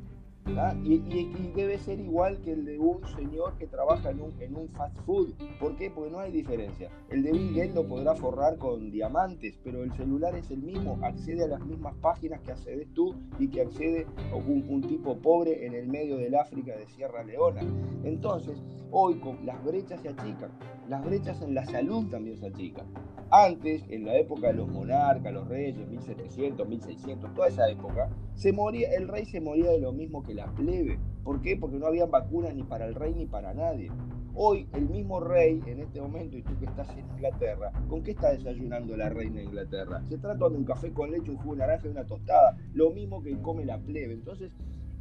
Y, 0.84 1.52
debe 1.56 1.78
ser 1.80 2.00
igual 2.00 2.40
que 2.42 2.54
el 2.54 2.66
de 2.66 2.80
un 2.80 3.06
señor 3.16 3.58
que 3.58 3.68
trabaja 3.68 4.12
en 4.12 4.22
un, 4.22 4.42
en 4.42 4.56
un 4.56 4.70
fast 4.70 4.98
food. 5.06 5.34
¿Por 5.60 5.76
qué? 5.76 5.90
Porque 5.90 6.12
no 6.12 6.20
hay 6.20 6.32
diferencia. 6.32 6.90
El 7.10 7.24
de 7.24 7.32
Bill 7.32 7.56
Gates 7.56 7.76
lo 7.76 7.88
podrá 7.88 8.16
forrar 8.16 8.58
con 8.58 8.92
diamantes, 8.92 9.60
pero 9.64 9.84
el 9.84 9.92
celular 9.94 10.36
es 10.36 10.50
el 10.52 10.62
mismo, 10.62 11.00
accede 11.02 11.44
a 11.44 11.48
las 11.48 11.66
mismas 11.66 11.96
páginas 11.96 12.42
que 12.42 12.52
accedes 12.52 12.88
tú 12.94 13.16
y 13.40 13.50
que 13.50 13.62
accede 13.62 14.08
un, 14.34 14.66
un 14.70 14.82
tipo 14.82 15.18
pobre 15.18 15.66
en 15.66 15.74
el 15.74 15.88
medio 15.88 16.18
del 16.18 16.36
África 16.36 16.76
de 16.76 16.88
Sierra 16.88 17.24
Leona. 17.24 17.62
Entonces, 18.04 18.62
hoy 18.92 19.16
con 19.20 19.46
las 19.46 19.64
brechas 19.64 20.02
se 20.02 20.10
achican, 20.10 20.52
las 20.88 21.04
brechas 21.04 21.42
en 21.42 21.54
la 21.54 21.66
salud 21.66 22.10
también 22.10 22.38
se 22.38 22.48
achican. 22.48 22.86
Antes, 23.30 23.84
en 23.90 24.06
la 24.06 24.16
época 24.18 24.48
de 24.48 24.54
los 24.54 24.70
monarcas, 24.70 25.34
los 25.34 25.48
reyes, 25.48 25.86
1700, 25.88 26.68
1600, 26.68 27.34
toda 27.34 27.50
esa 27.50 27.70
época, 27.70 28.10
se 28.36 28.54
moría, 28.54 28.90
el 28.94 29.08
rey 29.08 29.26
se 29.26 29.42
moría 29.42 29.72
de 29.72 29.80
lo 29.80 29.92
mismo 29.92 30.24
que 30.24 30.34
la 30.38 30.46
plebe. 30.54 30.98
¿Por 31.24 31.42
qué? 31.42 31.58
Porque 31.58 31.78
no 31.78 31.88
había 31.88 32.06
vacunas 32.06 32.56
ni 32.56 32.64
para 32.64 32.86
el 32.86 32.96
rey 32.96 33.14
ni 33.14 33.26
para 33.26 33.54
nadie. 33.54 33.92
Hoy 34.34 34.70
el 34.74 34.88
mismo 34.88 35.20
rey, 35.20 35.62
en 35.66 35.80
este 35.80 36.00
momento, 36.00 36.38
y 36.38 36.44
tú 36.44 36.58
que 36.60 36.66
estás 36.66 36.90
en 36.96 37.10
Inglaterra, 37.16 37.72
¿con 37.90 38.04
qué 38.04 38.12
está 38.12 38.32
desayunando 38.32 38.96
la 38.96 39.10
reina 39.10 39.38
de 39.38 39.46
Inglaterra? 39.46 40.04
Se 40.08 40.18
trata 40.20 40.48
de 40.48 40.56
un 40.56 40.64
café 40.64 40.94
con 40.94 41.10
leche, 41.12 41.32
un 41.32 41.38
jugo 41.38 41.56
de 41.56 41.62
naranja 41.62 41.88
y 41.88 41.90
una 41.90 42.06
tostada, 42.06 42.56
lo 42.74 42.92
mismo 42.92 43.24
que 43.24 43.36
come 43.42 43.66
la 43.66 43.80
plebe. 43.80 44.14
Entonces, 44.14 44.52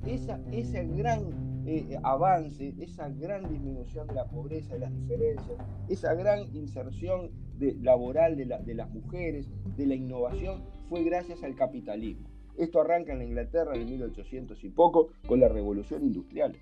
esa, 0.07 0.41
ese 0.53 0.87
gran 0.87 1.65
eh, 1.67 1.99
avance, 2.03 2.75
esa 2.81 3.11
gran 3.11 3.47
disminución 3.49 4.07
de 4.07 4.15
la 4.15 4.25
pobreza, 4.25 4.73
de 4.75 4.81
las 4.81 4.95
diferencias, 4.95 5.59
esa 5.89 6.15
gran 6.15 6.41
inserción 6.55 7.31
laboral 7.83 8.37
de 8.37 8.75
las 8.75 8.91
mujeres, 8.91 9.49
de 9.77 9.87
la 9.87 9.95
innovación, 9.95 10.63
fue 10.89 11.05
gracias 11.05 11.43
al 11.43 11.55
capitalismo. 11.55 12.36
Esto 12.59 12.81
arranca 12.81 13.13
en 13.13 13.23
Inglaterra 13.23 13.75
en 13.75 13.87
1800 13.87 14.63
y 14.65 14.69
poco 14.71 15.11
con 15.27 15.41
la 15.41 15.49
revolución 15.49 16.03
industrial. 16.03 16.57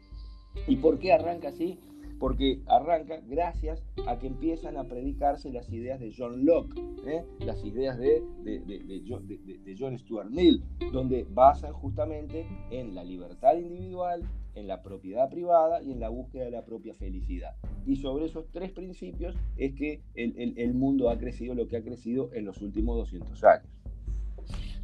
¿Y 0.66 0.76
por 0.76 0.98
qué 0.98 1.12
arranca 1.12 1.48
así? 1.48 1.78
Porque 2.18 2.60
arranca 2.66 3.20
gracias 3.26 3.84
a 4.06 4.18
que 4.18 4.28
empiezan 4.28 4.76
a 4.76 4.84
predicarse 4.84 5.50
las 5.50 5.70
ideas 5.70 6.00
de 6.00 6.12
John 6.16 6.44
Locke, 6.44 6.78
¿eh? 7.06 7.24
las 7.40 7.64
ideas 7.64 7.98
de, 7.98 8.22
de, 8.44 9.76
John 9.78 9.98
Stuart 9.98 10.30
Mill, 10.30 10.62
donde 10.92 11.26
basan 11.28 11.72
justamente 11.72 12.46
en 12.70 12.94
la 12.94 13.04
libertad 13.04 13.56
individual, 13.56 14.22
en 14.54 14.68
la 14.68 14.82
propiedad 14.82 15.28
privada 15.28 15.82
y 15.82 15.90
en 15.90 16.00
la 16.00 16.08
búsqueda 16.08 16.44
de 16.44 16.52
la 16.52 16.64
propia 16.64 16.94
felicidad. 16.94 17.56
Y 17.84 17.96
sobre 17.96 18.26
esos 18.26 18.46
tres 18.52 18.70
principios 18.70 19.36
es 19.56 19.74
que 19.74 20.00
el, 20.14 20.54
el 20.56 20.74
mundo 20.74 21.10
ha 21.10 21.18
crecido 21.18 21.54
lo 21.54 21.66
que 21.66 21.76
ha 21.76 21.82
crecido 21.82 22.30
en 22.32 22.44
los 22.44 22.62
últimos 22.62 22.96
200 22.96 23.44
años. 23.44 23.73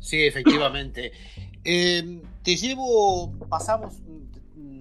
Sí, 0.00 0.25
efectivamente. 0.25 1.12
Em, 1.62 2.23
te 2.42 2.57
llevo, 2.57 3.33
pasamos 3.50 4.00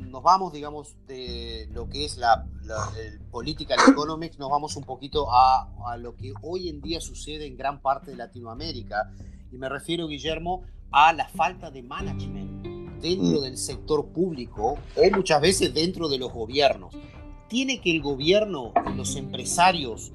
nos 0.09 0.23
vamos, 0.23 0.53
digamos, 0.53 0.95
de 1.07 1.67
lo 1.71 1.87
que 1.87 2.05
es 2.05 2.17
la, 2.17 2.45
el 2.97 3.19
political 3.19 3.77
economics, 3.89 4.39
nos 4.39 4.49
vamos 4.49 4.75
un 4.75 4.83
poquito 4.83 5.31
a, 5.31 5.69
a, 5.85 5.97
lo 5.97 6.15
que 6.15 6.33
hoy 6.41 6.69
en 6.69 6.81
día 6.81 6.99
sucede 6.99 7.45
en 7.45 7.57
gran 7.57 7.81
parte 7.81 8.11
de 8.11 8.17
Latinoamérica. 8.17 9.11
Y 9.51 9.57
me 9.57 9.69
refiero, 9.69 10.07
Guillermo, 10.07 10.63
a 10.91 11.13
la 11.13 11.27
falta 11.27 11.71
de 11.71 11.83
management 11.83 12.99
dentro 13.01 13.39
mm. 13.39 13.43
del 13.43 13.57
sector 13.57 14.07
público 14.07 14.77
o 14.95 15.15
muchas 15.15 15.41
veces 15.41 15.73
dentro 15.73 16.09
de 16.09 16.17
los 16.17 16.31
gobiernos. 16.33 16.95
¿Tiene 17.47 17.81
que 17.81 17.91
el 17.91 18.01
gobierno, 18.01 18.73
los 18.95 19.15
empresarios, 19.15 20.11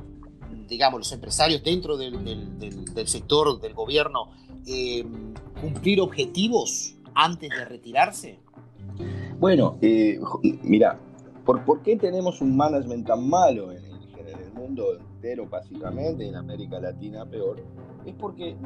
digamos, 0.68 1.00
los 1.00 1.12
empresarios 1.12 1.64
dentro 1.64 1.96
del, 1.96 2.24
del, 2.24 3.08
sector 3.08 3.60
del 3.60 3.74
gobierno, 3.74 4.30
eh, 4.66 5.04
cumplir 5.60 6.00
objetivos 6.00 6.96
antes 7.14 7.50
de 7.50 7.64
retirarse? 7.64 8.38
Bueno, 9.38 9.76
eh, 9.82 10.18
mira, 10.62 10.98
¿por, 11.44 11.64
¿por, 11.64 11.82
qué 11.82 11.96
tenemos 11.96 12.40
un 12.40 12.56
management 12.56 13.06
tan 13.06 13.28
malo 13.28 13.72
en 13.72 13.78
el, 13.84 13.94
mundo 14.54 14.96
entero, 14.98 15.46
básicamente, 15.48 16.26
en 16.26 16.36
América 16.36 16.78
Latina 16.80 17.26
peor? 17.26 17.62
Es 18.06 18.14
porque 18.14 18.56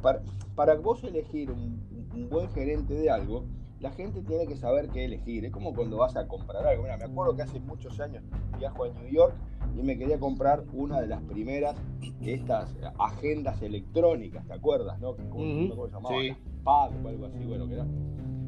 para, 0.00 0.22
para, 0.54 0.76
vos 0.76 1.02
elegir 1.04 1.50
un, 1.50 1.82
buen 2.30 2.48
gerente 2.50 2.94
de 2.94 3.10
algo, 3.10 3.44
la 3.82 3.90
gente 3.90 4.22
tiene 4.22 4.46
que 4.46 4.56
saber 4.56 4.88
qué 4.88 5.04
elegir. 5.04 5.44
Es 5.44 5.52
como 5.52 5.74
cuando 5.74 5.98
vas 5.98 6.16
a 6.16 6.26
comprar 6.26 6.64
algo. 6.66 6.84
Mira, 6.84 6.96
me 6.96 7.04
acuerdo 7.04 7.36
que 7.36 7.42
hace 7.42 7.60
muchos 7.60 7.98
años 8.00 8.22
viajo 8.58 8.84
a 8.84 8.88
New 8.88 9.08
York 9.10 9.34
y 9.76 9.82
me 9.82 9.98
quería 9.98 10.18
comprar 10.18 10.64
una 10.72 11.00
de 11.00 11.08
las 11.08 11.20
primeras 11.22 11.76
estas 12.20 12.76
agendas 12.98 13.60
electrónicas, 13.60 14.46
¿te 14.46 14.54
acuerdas? 14.54 15.00
¿no? 15.00 15.16
¿Cómo, 15.30 15.86
se 15.86 15.92
llamaba? 15.92 16.20
Sí. 16.20 16.36
o 16.64 17.08
algo 17.08 17.26
así, 17.26 17.44
bueno, 17.44 17.66
que 17.66 17.74
era 17.74 17.86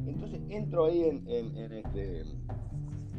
entonces 0.07 0.39
entro 0.49 0.85
ahí 0.85 1.03
en, 1.03 1.71
este, 1.73 2.21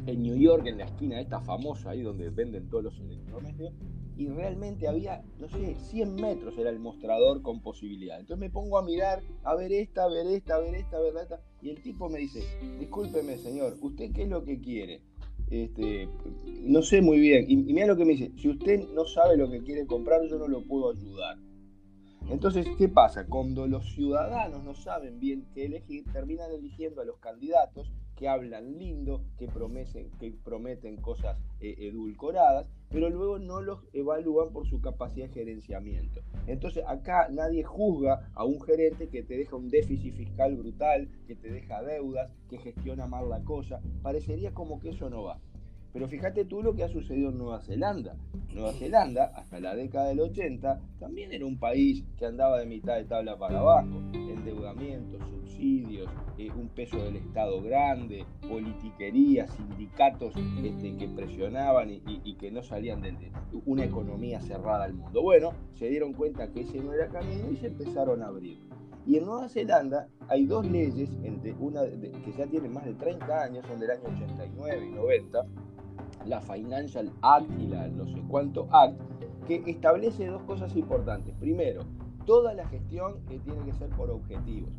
en 0.05 0.23
New 0.23 0.35
York, 0.35 0.65
en 0.67 0.77
la 0.77 0.85
esquina 0.85 1.19
esta 1.19 1.41
famosa, 1.41 1.91
ahí 1.91 2.01
donde 2.01 2.29
venden 2.29 2.69
todos 2.69 2.85
los 2.85 2.99
electrodomésticos, 2.99 3.73
y 4.17 4.27
realmente 4.29 4.87
había, 4.87 5.23
no 5.39 5.47
sé, 5.47 5.75
100 5.75 6.15
metros 6.15 6.57
era 6.57 6.71
el 6.71 6.79
mostrador 6.79 7.41
con 7.43 7.61
posibilidad. 7.61 8.19
Entonces 8.19 8.39
me 8.39 8.49
pongo 8.49 8.79
a 8.79 8.83
mirar, 8.83 9.21
a 9.43 9.55
ver 9.55 9.71
esta, 9.71 10.05
a 10.05 10.07
ver 10.07 10.25
esta, 10.27 10.55
a 10.55 10.59
ver 10.59 10.75
esta, 10.75 10.97
a 10.97 11.01
ver 11.01 11.13
esta, 11.21 11.39
y 11.61 11.69
el 11.69 11.81
tipo 11.81 12.09
me 12.09 12.19
dice, 12.19 12.43
discúlpeme 12.79 13.37
señor, 13.37 13.77
¿usted 13.79 14.11
qué 14.13 14.23
es 14.23 14.29
lo 14.29 14.43
que 14.43 14.59
quiere? 14.59 15.01
Este, 15.49 16.09
no 16.63 16.81
sé 16.81 17.01
muy 17.01 17.19
bien, 17.19 17.45
y, 17.47 17.53
y 17.53 17.73
mira 17.73 17.87
lo 17.87 17.95
que 17.95 18.05
me 18.05 18.13
dice, 18.13 18.31
si 18.37 18.49
usted 18.49 18.87
no 18.93 19.05
sabe 19.05 19.37
lo 19.37 19.49
que 19.49 19.63
quiere 19.63 19.85
comprar, 19.85 20.21
yo 20.27 20.37
no 20.39 20.47
lo 20.47 20.63
puedo 20.63 20.91
ayudar. 20.91 21.37
Entonces, 22.29 22.67
¿qué 22.77 22.89
pasa? 22.89 23.25
Cuando 23.27 23.67
los 23.67 23.93
ciudadanos 23.93 24.63
no 24.63 24.73
saben 24.73 25.19
bien 25.19 25.47
qué 25.53 25.65
elegir, 25.65 26.03
terminan 26.11 26.51
eligiendo 26.51 27.01
a 27.01 27.05
los 27.05 27.19
candidatos 27.19 27.89
que 28.17 28.27
hablan 28.27 28.77
lindo, 28.77 29.23
que 29.37 29.47
prometen, 29.47 30.09
que 30.19 30.33
prometen 30.43 30.97
cosas 30.97 31.37
eh, 31.61 31.75
edulcoradas, 31.79 32.67
pero 32.89 33.09
luego 33.09 33.39
no 33.39 33.61
los 33.61 33.79
evalúan 33.93 34.51
por 34.51 34.67
su 34.67 34.81
capacidad 34.81 35.27
de 35.27 35.33
gerenciamiento. 35.33 36.21
Entonces, 36.47 36.83
acá 36.87 37.29
nadie 37.29 37.63
juzga 37.63 38.29
a 38.33 38.43
un 38.43 38.59
gerente 38.61 39.07
que 39.07 39.23
te 39.23 39.37
deja 39.37 39.55
un 39.55 39.69
déficit 39.69 40.15
fiscal 40.15 40.55
brutal, 40.55 41.07
que 41.27 41.35
te 41.35 41.51
deja 41.51 41.81
deudas, 41.83 42.31
que 42.49 42.57
gestiona 42.57 43.05
mal 43.07 43.29
la 43.29 43.43
cosa. 43.43 43.79
Parecería 44.01 44.53
como 44.53 44.79
que 44.79 44.89
eso 44.89 45.09
no 45.09 45.23
va. 45.23 45.39
Pero 45.93 46.07
fíjate 46.07 46.45
tú 46.45 46.61
lo 46.61 46.75
que 46.75 46.83
ha 46.83 46.89
sucedido 46.89 47.29
en 47.29 47.37
Nueva 47.37 47.59
Zelanda. 47.61 48.15
Nueva 48.53 48.73
Zelanda, 48.73 49.31
hasta 49.35 49.59
la 49.59 49.75
década 49.75 50.09
del 50.09 50.19
80, 50.19 50.79
también 50.99 51.31
era 51.31 51.45
un 51.45 51.59
país 51.59 52.03
que 52.17 52.25
andaba 52.25 52.59
de 52.59 52.65
mitad 52.65 52.95
de 52.95 53.05
tabla 53.05 53.37
para 53.37 53.59
abajo. 53.59 54.01
Endeudamiento, 54.47 55.19
subsidios, 55.25 56.09
eh, 56.37 56.49
un 56.55 56.69
peso 56.69 57.03
del 57.03 57.17
Estado 57.17 57.61
grande, 57.61 58.25
politiquería, 58.47 59.45
sindicatos 59.45 60.33
este, 60.63 60.95
que 60.95 61.09
presionaban 61.09 61.89
y, 61.91 62.33
que 62.35 62.49
no 62.49 62.63
salían 62.63 63.01
de, 63.01 63.29
una 63.65 63.83
economía 63.83 64.39
cerrada 64.39 64.85
al 64.85 64.93
mundo. 64.93 65.21
Bueno, 65.21 65.51
se 65.73 65.89
dieron 65.89 66.13
cuenta 66.13 66.49
que 66.49 66.61
ese 66.61 66.79
no 66.79 66.93
era 66.93 67.09
camino 67.09 67.51
y 67.51 67.57
se 67.57 67.67
empezaron 67.67 68.23
a 68.23 68.27
abrir. 68.27 68.57
Y 69.05 69.17
en 69.17 69.25
Nueva 69.25 69.49
Zelanda 69.49 70.07
hay 70.29 70.45
dos 70.45 70.65
leyes, 70.65 71.09
entre 71.23 71.53
una 71.59 71.81
que 71.83 72.31
ya 72.37 72.47
tienen 72.47 72.71
más 72.71 72.85
de 72.85 72.93
30 72.93 73.43
años, 73.43 73.65
son 73.67 73.81
del 73.81 73.91
año 73.91 74.03
89 74.05 74.87
y 74.87 74.93
90, 74.93 75.45
la 76.25 76.39
Financial 76.39 77.11
Act 77.21 77.49
y 77.59 77.67
la 77.67 77.89
no 77.89 78.05
sé 78.05 78.23
cuánto 78.29 78.69
Act, 78.71 78.97
que 79.45 79.61
establece 79.65 80.25
dos 80.27 80.43
cosas 80.43 80.73
importantes. 80.77 81.35
Primero, 81.37 81.83
toda 82.27 82.53
la 82.53 82.67
gestión 82.67 83.25
que 83.25 83.39
tiene 83.39 83.63
que 83.63 83.73
ser 83.73 83.89
por 83.91 84.11
objetivos. 84.11 84.69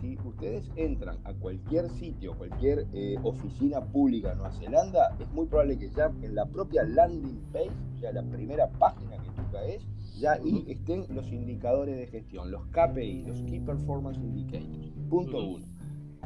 Si 0.00 0.16
ustedes 0.24 0.70
entran 0.76 1.18
a 1.24 1.34
cualquier 1.34 1.90
sitio, 1.90 2.36
cualquier 2.38 2.86
eh, 2.92 3.16
oficina 3.24 3.84
pública 3.84 4.32
en 4.32 4.38
Nueva 4.38 4.54
Zelanda, 4.54 5.16
es 5.20 5.30
muy 5.32 5.46
probable 5.46 5.78
que 5.78 5.90
ya 5.90 6.12
en 6.22 6.34
la 6.34 6.46
propia 6.46 6.84
landing 6.84 7.42
page, 7.52 7.72
o 7.96 7.98
sea, 7.98 8.12
la 8.12 8.22
primera 8.22 8.70
página 8.70 9.16
que 9.18 9.30
tú 9.30 9.42
caes, 9.50 9.84
ya 10.18 10.34
ahí 10.34 10.64
estén 10.68 11.06
los 11.14 11.30
indicadores 11.32 11.96
de 11.96 12.06
gestión, 12.06 12.50
los 12.50 12.64
KPI, 12.66 13.24
los 13.24 13.42
Key 13.42 13.60
Performance 13.60 14.18
Indicators. 14.18 14.92
Punto 15.10 15.44
uno. 15.44 15.66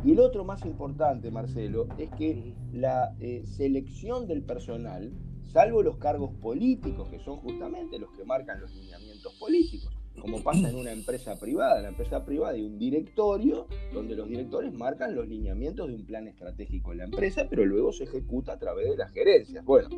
Y 0.05 0.13
el 0.13 0.21
otro 0.21 0.45
más 0.45 0.65
importante, 0.67 1.31
Marcelo, 1.31 1.89
es 1.97 2.11
que 2.11 2.55
la 2.73 3.15
eh, 3.19 3.45
selección 3.47 4.27
del 4.27 4.43
personal, 4.43 5.13
salvo 5.43 5.83
los 5.83 5.97
cargos 5.97 6.35
políticos, 6.35 7.09
que 7.09 7.19
son 7.21 7.39
justamente 7.39 7.99
los 7.99 8.11
que 8.13 8.25
marcan 8.25 8.61
los 8.61 8.75
lineamientos 8.75 9.35
políticos, 9.41 9.96
como 10.21 10.43
pasa 10.43 10.69
en 10.69 10.77
una 10.77 10.93
empresa 10.93 11.39
privada. 11.39 11.81
La 11.81 11.89
empresa 11.89 12.25
privada 12.25 12.55
hay 12.55 12.63
un 12.63 12.79
directorio 12.79 13.67
donde 13.93 14.17
los 14.17 14.29
directores 14.29 14.73
marcan 14.73 15.15
los 15.15 15.29
lineamientos 15.29 15.89
de 15.89 15.95
un 15.95 16.05
plan 16.05 16.27
estratégico 16.27 16.93
en 16.93 16.99
la 16.99 17.05
empresa, 17.05 17.47
pero 17.49 17.65
luego 17.65 17.93
se 17.93 18.05
ejecuta 18.05 18.53
a 18.53 18.59
través 18.59 18.91
de 18.91 18.97
las 18.97 19.11
gerencias. 19.13 19.65
Bueno, 19.65 19.89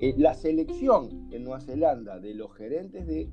eh, 0.00 0.14
la 0.16 0.34
selección 0.34 1.28
en 1.32 1.44
Nueva 1.44 1.60
Zelanda 1.60 2.18
de 2.18 2.34
los 2.34 2.54
gerentes 2.54 3.06
de 3.06 3.30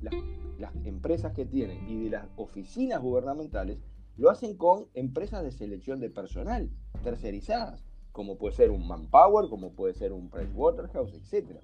las 0.58 0.74
empresas 0.84 1.32
que 1.32 1.44
tienen 1.44 1.88
y 1.88 2.04
de 2.04 2.10
las 2.10 2.28
oficinas 2.36 3.00
gubernamentales 3.00 3.78
lo 4.16 4.30
hacen 4.30 4.56
con 4.56 4.86
empresas 4.94 5.42
de 5.42 5.50
selección 5.50 6.00
de 6.00 6.10
personal 6.10 6.70
tercerizadas, 7.02 7.84
como 8.12 8.36
puede 8.36 8.54
ser 8.54 8.70
un 8.70 8.86
Manpower, 8.86 9.48
como 9.48 9.72
puede 9.72 9.94
ser 9.94 10.12
un 10.12 10.28
Pricewaterhouse, 10.28 11.14
etc. 11.14 11.58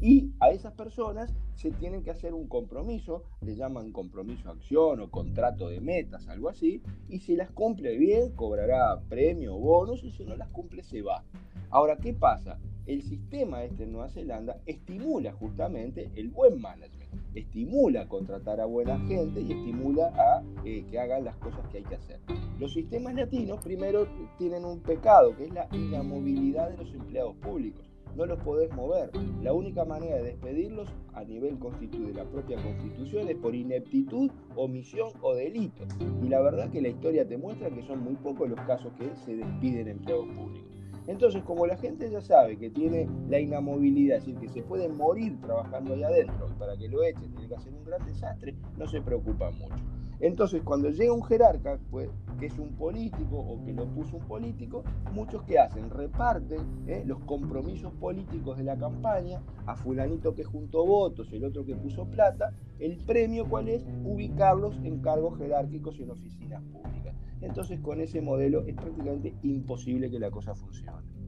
Y 0.00 0.32
a 0.40 0.50
esas 0.50 0.72
personas 0.74 1.32
se 1.54 1.70
tienen 1.70 2.02
que 2.02 2.10
hacer 2.10 2.34
un 2.34 2.48
compromiso, 2.48 3.24
le 3.40 3.54
llaman 3.54 3.92
compromiso 3.92 4.50
acción 4.50 5.00
o 5.00 5.10
contrato 5.10 5.68
de 5.68 5.80
metas, 5.80 6.28
algo 6.28 6.48
así, 6.48 6.82
y 7.08 7.20
si 7.20 7.36
las 7.36 7.50
cumple 7.50 7.96
bien, 7.96 8.32
cobrará 8.32 9.00
premio 9.08 9.54
o 9.56 9.60
bonus, 9.60 10.02
y 10.02 10.10
si 10.10 10.24
no 10.24 10.36
las 10.36 10.48
cumple, 10.48 10.82
se 10.82 11.02
va. 11.02 11.24
Ahora, 11.70 11.96
¿qué 11.96 12.12
pasa? 12.12 12.58
El 12.86 13.02
sistema 13.02 13.62
este 13.62 13.84
en 13.84 13.92
Nueva 13.92 14.10
Zelanda 14.10 14.60
estimula 14.66 15.32
justamente 15.32 16.10
el 16.16 16.28
buen 16.28 16.60
management 16.60 17.02
estimula 17.34 18.02
a 18.02 18.08
contratar 18.08 18.60
a 18.60 18.66
buena 18.66 18.98
gente 19.06 19.40
y 19.40 19.52
estimula 19.52 20.12
a 20.16 20.42
eh, 20.64 20.84
que 20.90 20.98
hagan 20.98 21.24
las 21.24 21.36
cosas 21.36 21.66
que 21.68 21.78
hay 21.78 21.84
que 21.84 21.94
hacer. 21.96 22.20
Los 22.58 22.74
sistemas 22.74 23.14
latinos 23.14 23.60
primero 23.62 24.06
tienen 24.38 24.64
un 24.64 24.80
pecado, 24.80 25.36
que 25.36 25.46
es 25.46 25.52
la 25.52 25.68
inamovilidad 25.72 26.70
de 26.70 26.76
los 26.76 26.92
empleados 26.94 27.34
públicos. 27.36 27.84
No 28.16 28.26
los 28.26 28.38
podés 28.42 28.70
mover. 28.74 29.10
La 29.42 29.54
única 29.54 29.84
manera 29.84 30.16
de 30.16 30.24
despedirlos 30.24 30.88
a 31.14 31.24
nivel 31.24 31.58
de 31.58 32.12
la 32.12 32.24
propia 32.24 32.62
constitución 32.62 33.28
es 33.28 33.36
por 33.36 33.54
ineptitud, 33.54 34.30
omisión 34.54 35.08
o 35.22 35.34
delito. 35.34 35.84
Y 36.22 36.28
la 36.28 36.40
verdad 36.40 36.70
que 36.70 36.82
la 36.82 36.88
historia 36.88 37.26
te 37.26 37.38
muestra 37.38 37.70
que 37.70 37.82
son 37.82 38.04
muy 38.04 38.14
pocos 38.16 38.50
los 38.50 38.60
casos 38.60 38.92
que 38.98 39.16
se 39.24 39.36
despiden 39.36 39.88
empleados 39.88 40.26
públicos. 40.26 40.72
Entonces, 41.06 41.42
como 41.42 41.66
la 41.66 41.76
gente 41.76 42.10
ya 42.10 42.20
sabe 42.20 42.58
que 42.58 42.70
tiene 42.70 43.08
la 43.28 43.40
inamovilidad, 43.40 44.18
es 44.18 44.26
decir, 44.26 44.40
que 44.40 44.48
se 44.48 44.62
puede 44.62 44.88
morir 44.88 45.40
trabajando 45.40 45.94
ahí 45.94 46.02
adentro, 46.02 46.48
y 46.48 46.58
para 46.58 46.76
que 46.76 46.88
lo 46.88 47.02
echen 47.02 47.32
tiene 47.32 47.48
que 47.48 47.56
hacer 47.56 47.72
un 47.72 47.84
gran 47.84 48.06
desastre, 48.06 48.54
no 48.76 48.86
se 48.86 49.00
preocupa 49.00 49.50
mucho. 49.50 49.82
Entonces, 50.22 50.62
cuando 50.62 50.88
llega 50.88 51.12
un 51.12 51.24
jerarca, 51.24 51.80
pues, 51.90 52.08
que 52.38 52.46
es 52.46 52.56
un 52.56 52.76
político 52.76 53.36
o 53.36 53.64
que 53.64 53.72
lo 53.72 53.86
puso 53.86 54.18
un 54.18 54.24
político, 54.24 54.84
muchos 55.12 55.42
que 55.42 55.58
hacen, 55.58 55.90
reparten 55.90 56.60
¿eh? 56.86 57.02
los 57.04 57.18
compromisos 57.24 57.92
políticos 57.94 58.56
de 58.56 58.62
la 58.62 58.78
campaña 58.78 59.42
a 59.66 59.74
fulanito 59.74 60.32
que 60.32 60.44
juntó 60.44 60.86
votos, 60.86 61.32
el 61.32 61.44
otro 61.44 61.64
que 61.64 61.74
puso 61.74 62.06
plata, 62.06 62.54
el 62.78 62.98
premio 62.98 63.48
cuál 63.48 63.68
es 63.68 63.84
ubicarlos 64.04 64.78
en 64.84 65.02
cargos 65.02 65.36
jerárquicos 65.38 65.98
y 65.98 66.04
en 66.04 66.10
oficinas 66.12 66.62
públicas. 66.62 67.16
Entonces 67.40 67.80
con 67.80 68.00
ese 68.00 68.22
modelo 68.22 68.64
es 68.64 68.76
prácticamente 68.76 69.34
imposible 69.42 70.08
que 70.08 70.20
la 70.20 70.30
cosa 70.30 70.54
funcione. 70.54 71.21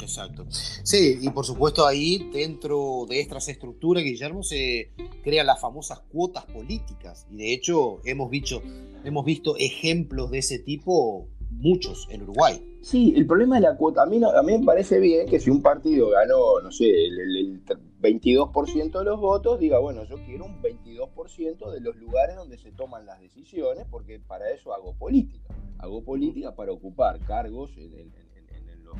Exacto. 0.00 0.46
Sí, 0.50 1.18
y 1.20 1.30
por 1.30 1.44
supuesto 1.44 1.86
ahí 1.86 2.30
dentro 2.32 3.06
de 3.08 3.20
estas 3.20 3.48
estructuras, 3.48 4.04
Guillermo, 4.04 4.42
se 4.42 4.90
crean 5.22 5.46
las 5.46 5.60
famosas 5.60 6.00
cuotas 6.00 6.44
políticas. 6.46 7.26
Y 7.30 7.36
de 7.36 7.52
hecho 7.52 8.00
hemos 8.04 8.30
visto, 8.30 8.62
hemos 9.04 9.24
visto 9.24 9.56
ejemplos 9.56 10.30
de 10.30 10.38
ese 10.38 10.58
tipo 10.58 11.28
muchos 11.50 12.06
en 12.10 12.22
Uruguay. 12.22 12.62
Sí, 12.82 13.14
el 13.16 13.26
problema 13.26 13.56
de 13.56 13.62
la 13.62 13.76
cuota, 13.76 14.02
a 14.02 14.06
mí, 14.06 14.20
a 14.22 14.42
mí 14.42 14.58
me 14.58 14.64
parece 14.64 15.00
bien 15.00 15.26
que 15.26 15.40
si 15.40 15.50
un 15.50 15.62
partido 15.62 16.10
ganó, 16.10 16.60
no 16.62 16.70
sé, 16.70 16.86
el, 17.06 17.62
22% 18.00 18.98
de 18.98 19.04
los 19.04 19.20
votos, 19.20 19.58
diga, 19.58 19.78
bueno, 19.78 20.04
yo 20.04 20.16
quiero 20.24 20.44
un 20.44 20.62
22% 20.62 21.70
de 21.72 21.80
los 21.80 21.96
lugares 21.96 22.36
donde 22.36 22.58
se 22.58 22.70
toman 22.70 23.06
las 23.06 23.20
decisiones, 23.20 23.86
porque 23.90 24.20
para 24.20 24.50
eso 24.50 24.72
hago 24.72 24.94
política. 24.94 25.48
Hago 25.78 26.04
política 26.04 26.54
para 26.54 26.72
ocupar 26.72 27.18
cargos 27.20 27.76
en, 27.76 28.12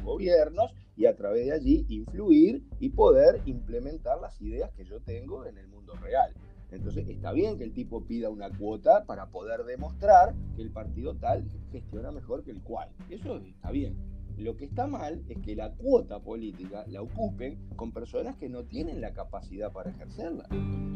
gobiernos 0.03 0.73
y 0.97 1.07
a 1.07 1.17
través 1.17 1.47
de 1.47 1.53
allí 1.53 1.87
influir 1.89 2.65
y 2.81 2.91
poder 2.91 3.43
implementar 3.45 4.21
las 4.21 4.41
ideas 4.41 4.71
que 4.73 4.85
yo 4.85 5.01
tengo 5.01 5.45
en 5.45 5.59
el 5.59 5.69
mundo 5.69 5.95
real. 5.95 6.33
Entonces 6.71 7.09
está 7.09 7.33
bien 7.33 7.59
que 7.59 7.65
el 7.65 7.73
tipo 7.73 8.05
pida 8.05 8.29
una 8.29 8.51
cuota 8.51 9.05
para 9.05 9.27
poder 9.27 9.65
demostrar 9.65 10.35
que 10.57 10.63
el 10.63 10.71
partido 10.71 11.15
tal 11.15 11.45
gestiona 11.71 12.11
mejor 12.11 12.43
que 12.43 12.51
el 12.51 12.63
cual. 12.63 12.89
Eso 13.09 13.37
está 13.39 13.71
bien. 13.71 14.16
Lo 14.37 14.55
que 14.55 14.67
está 14.67 14.87
mal 14.87 15.25
es 15.31 15.39
que 15.39 15.57
la 15.57 15.73
cuota 15.73 16.21
política 16.21 16.85
la 16.89 17.01
ocupen 17.01 17.59
con 17.75 17.93
personas 17.93 18.37
que 18.37 18.51
no 18.51 18.65
tienen 18.65 19.01
la 19.01 19.15
capacidad 19.15 19.73
para 19.73 19.91
ejercerla. 19.91 20.45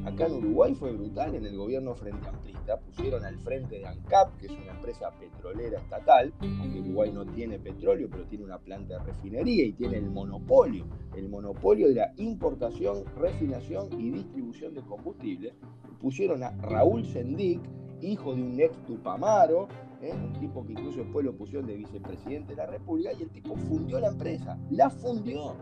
Acá 0.05 0.27
en 0.27 0.35
Uruguay 0.35 0.75
fue 0.75 0.93
brutal, 0.93 1.35
en 1.35 1.47
el 1.47 1.57
gobierno 1.57 1.95
frente 1.95 2.29
amplista 2.29 2.79
pusieron 2.79 3.25
al 3.25 3.39
frente 3.39 3.79
de 3.79 3.87
ANCAP, 3.87 4.37
que 4.37 4.47
es 4.47 4.53
una 4.53 4.73
empresa 4.73 5.11
petrolera 5.19 5.79
estatal, 5.79 6.35
aunque 6.41 6.81
Uruguay 6.81 7.13
no 7.13 7.25
tiene 7.25 7.59
petróleo, 7.59 8.09
pero 8.11 8.27
tiene 8.27 8.45
una 8.45 8.59
planta 8.59 8.99
de 8.99 9.05
refinería 9.05 9.65
y 9.65 9.73
tiene 9.73 9.97
el 9.97 10.11
monopolio, 10.11 10.85
el 11.17 11.29
monopolio 11.31 11.89
de 11.89 11.95
la 11.95 12.13
importación, 12.19 13.05
refinación 13.17 13.99
y 13.99 14.11
distribución 14.11 14.75
de 14.75 14.83
combustible. 14.83 15.55
Pusieron 15.99 16.43
a 16.43 16.51
Raúl 16.63 17.07
Sendic, 17.07 17.61
hijo 18.03 18.35
de 18.35 18.43
un 18.43 18.61
ex 18.61 18.77
Tupamaro, 18.87 19.69
un 20.09 20.33
tipo 20.41 20.65
que 20.65 20.73
incluso 20.73 21.01
después 21.01 21.25
lo 21.25 21.37
pusieron 21.37 21.67
de 21.67 21.77
vicepresidente 21.77 22.53
de 22.53 22.57
la 22.57 22.67
República, 22.67 23.13
y 23.13 23.23
el 23.23 23.31
tipo 23.31 23.57
fundió 23.57 24.01
la 24.01 24.09
empresa, 24.09 24.59
la 24.71 24.91
fundió. 24.91 25.55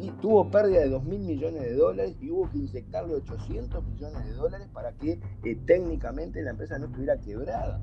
Y, 0.00 0.10
tuvo 0.22 0.50
pérdida 0.50 0.80
de 0.80 0.88
2 0.88 1.04
mil 1.04 1.20
millones 1.20 1.62
de 1.62 1.74
dólares 1.74 2.16
y 2.20 2.30
hubo 2.30 2.48
que 2.50 2.58
inyectarle 2.58 3.14
800 3.14 3.84
millones 3.84 4.24
de 4.24 4.32
dólares 4.32 4.68
para 4.72 4.92
que 4.92 5.20
eh, 5.44 5.56
técnicamente 5.66 6.42
la 6.42 6.50
empresa 6.50 6.78
no 6.78 6.86
estuviera 6.86 7.18
quebrada. 7.20 7.80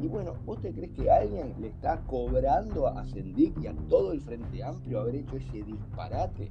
Y 0.00 0.08
bueno, 0.08 0.34
¿vos 0.44 0.60
te 0.60 0.72
crees 0.72 0.92
que 0.92 1.10
alguien 1.10 1.54
le 1.60 1.68
está 1.68 2.00
cobrando 2.06 2.86
a 2.86 3.06
Sendic 3.06 3.60
y 3.62 3.66
a 3.66 3.74
todo 3.88 4.12
el 4.12 4.20
Frente 4.20 4.62
Amplio 4.62 5.00
haber 5.00 5.16
hecho 5.16 5.36
ese 5.36 5.62
disparate? 5.62 6.50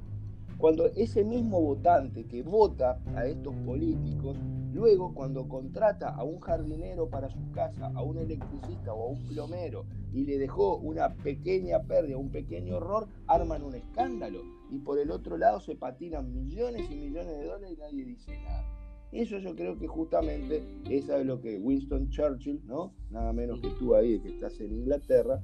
Cuando 0.64 0.86
ese 0.86 1.22
mismo 1.24 1.60
votante 1.60 2.24
que 2.24 2.42
vota 2.42 2.98
a 3.14 3.26
estos 3.26 3.54
políticos 3.66 4.34
Luego, 4.72 5.14
cuando 5.14 5.46
contrata 5.46 6.08
a 6.08 6.24
un 6.24 6.40
jardinero 6.40 7.08
para 7.08 7.30
su 7.30 7.52
casa, 7.52 7.92
a 7.94 8.02
un 8.02 8.18
electricista 8.18 8.92
o 8.92 9.04
a 9.04 9.10
un 9.10 9.22
plomero 9.28 9.84
y 10.12 10.24
le 10.24 10.36
dejó 10.36 10.78
una 10.78 11.14
pequeña 11.14 11.80
pérdida, 11.82 12.16
un 12.16 12.30
pequeño 12.30 12.78
error, 12.78 13.06
arman 13.28 13.62
un 13.62 13.76
escándalo. 13.76 14.40
Y 14.70 14.78
por 14.78 14.98
el 14.98 15.12
otro 15.12 15.36
lado 15.36 15.60
se 15.60 15.76
patinan 15.76 16.34
millones 16.34 16.90
y 16.90 16.96
millones 16.96 17.38
de 17.38 17.44
dólares 17.44 17.70
y 17.70 17.80
nadie 17.80 18.04
dice 18.04 18.36
nada. 18.42 18.83
Eso 19.14 19.38
yo 19.38 19.54
creo 19.54 19.78
que 19.78 19.86
justamente 19.86 20.62
es 20.90 21.06
lo 21.24 21.40
que 21.40 21.58
Winston 21.58 22.10
Churchill, 22.10 22.60
¿no? 22.66 22.92
Nada 23.10 23.32
menos 23.32 23.60
que 23.60 23.68
tú 23.78 23.94
ahí, 23.94 24.18
que 24.18 24.28
estás 24.28 24.60
en 24.60 24.72
Inglaterra, 24.72 25.40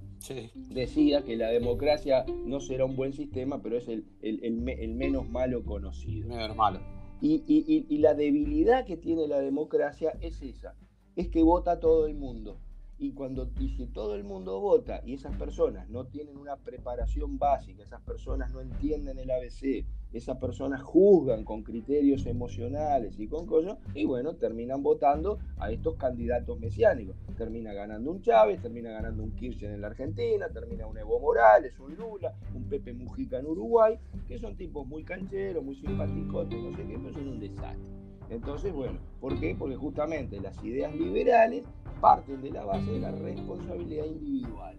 decía 0.70 1.22
que 1.22 1.36
la 1.36 1.48
democracia 1.48 2.24
no 2.44 2.58
será 2.58 2.84
un 2.84 2.96
buen 2.96 3.12
sistema, 3.12 3.62
pero 3.62 3.78
es 3.78 3.88
el, 3.88 4.04
el 4.22 4.94
menos 4.94 5.30
malo 5.30 5.64
conocido. 5.64 6.28
Menos 6.28 6.56
malo. 6.56 6.80
Y, 7.22 7.98
la 7.98 8.14
debilidad 8.14 8.86
que 8.86 8.96
tiene 8.96 9.28
la 9.28 9.40
democracia 9.40 10.14
es 10.20 10.40
esa, 10.42 10.74
es 11.16 11.28
que 11.28 11.42
vota 11.42 11.78
todo 11.78 12.06
el 12.06 12.14
mundo. 12.14 12.58
Y 13.02 13.12
cuando 13.12 13.48
si 13.56 13.86
todo 13.86 14.14
el 14.14 14.24
mundo 14.24 14.60
vota 14.60 15.00
y 15.06 15.14
esas 15.14 15.34
personas 15.36 15.88
no 15.88 16.04
tienen 16.04 16.36
una 16.36 16.56
preparación 16.56 17.38
básica, 17.38 17.82
esas 17.82 18.02
personas 18.02 18.52
no 18.52 18.60
entienden 18.60 19.18
el 19.18 19.30
ABC, 19.30 19.86
esas 20.12 20.36
personas 20.36 20.82
juzgan 20.82 21.42
con 21.44 21.62
criterios 21.62 22.26
emocionales 22.26 23.18
y 23.18 23.26
con 23.26 23.46
cosas, 23.46 23.78
y 23.94 24.04
bueno, 24.04 24.34
terminan 24.34 24.82
votando 24.82 25.38
a 25.56 25.70
estos 25.70 25.96
candidatos 25.96 26.60
mesiánicos. 26.60 27.16
Termina 27.38 27.72
ganando 27.72 28.10
un 28.10 28.20
Chávez, 28.20 28.60
termina 28.60 28.90
ganando 28.90 29.22
un 29.22 29.34
Kirchner 29.34 29.72
en 29.72 29.80
la 29.80 29.86
Argentina, 29.86 30.50
termina 30.50 30.86
un 30.86 30.98
Evo 30.98 31.18
Morales, 31.20 31.80
un 31.80 31.96
Lula, 31.96 32.34
un 32.54 32.64
Pepe 32.64 32.92
Mujica 32.92 33.38
en 33.38 33.46
Uruguay, 33.46 33.98
que 34.28 34.38
son 34.38 34.58
tipos 34.58 34.86
muy 34.86 35.04
cancheros, 35.04 35.64
muy 35.64 35.76
simpáticos, 35.76 36.50
no 36.50 36.76
sé 36.76 36.86
qué, 36.86 36.98
pero 36.98 37.14
son 37.14 37.28
un 37.28 37.40
desastre. 37.40 38.00
Entonces, 38.30 38.72
bueno, 38.72 38.98
¿por 39.20 39.40
qué? 39.40 39.56
Porque 39.58 39.74
justamente 39.74 40.40
las 40.40 40.62
ideas 40.62 40.94
liberales 40.94 41.64
parten 42.00 42.40
de 42.40 42.50
la 42.50 42.64
base 42.64 42.90
de 42.90 43.00
la 43.00 43.10
responsabilidad 43.10 44.06
individual. 44.06 44.76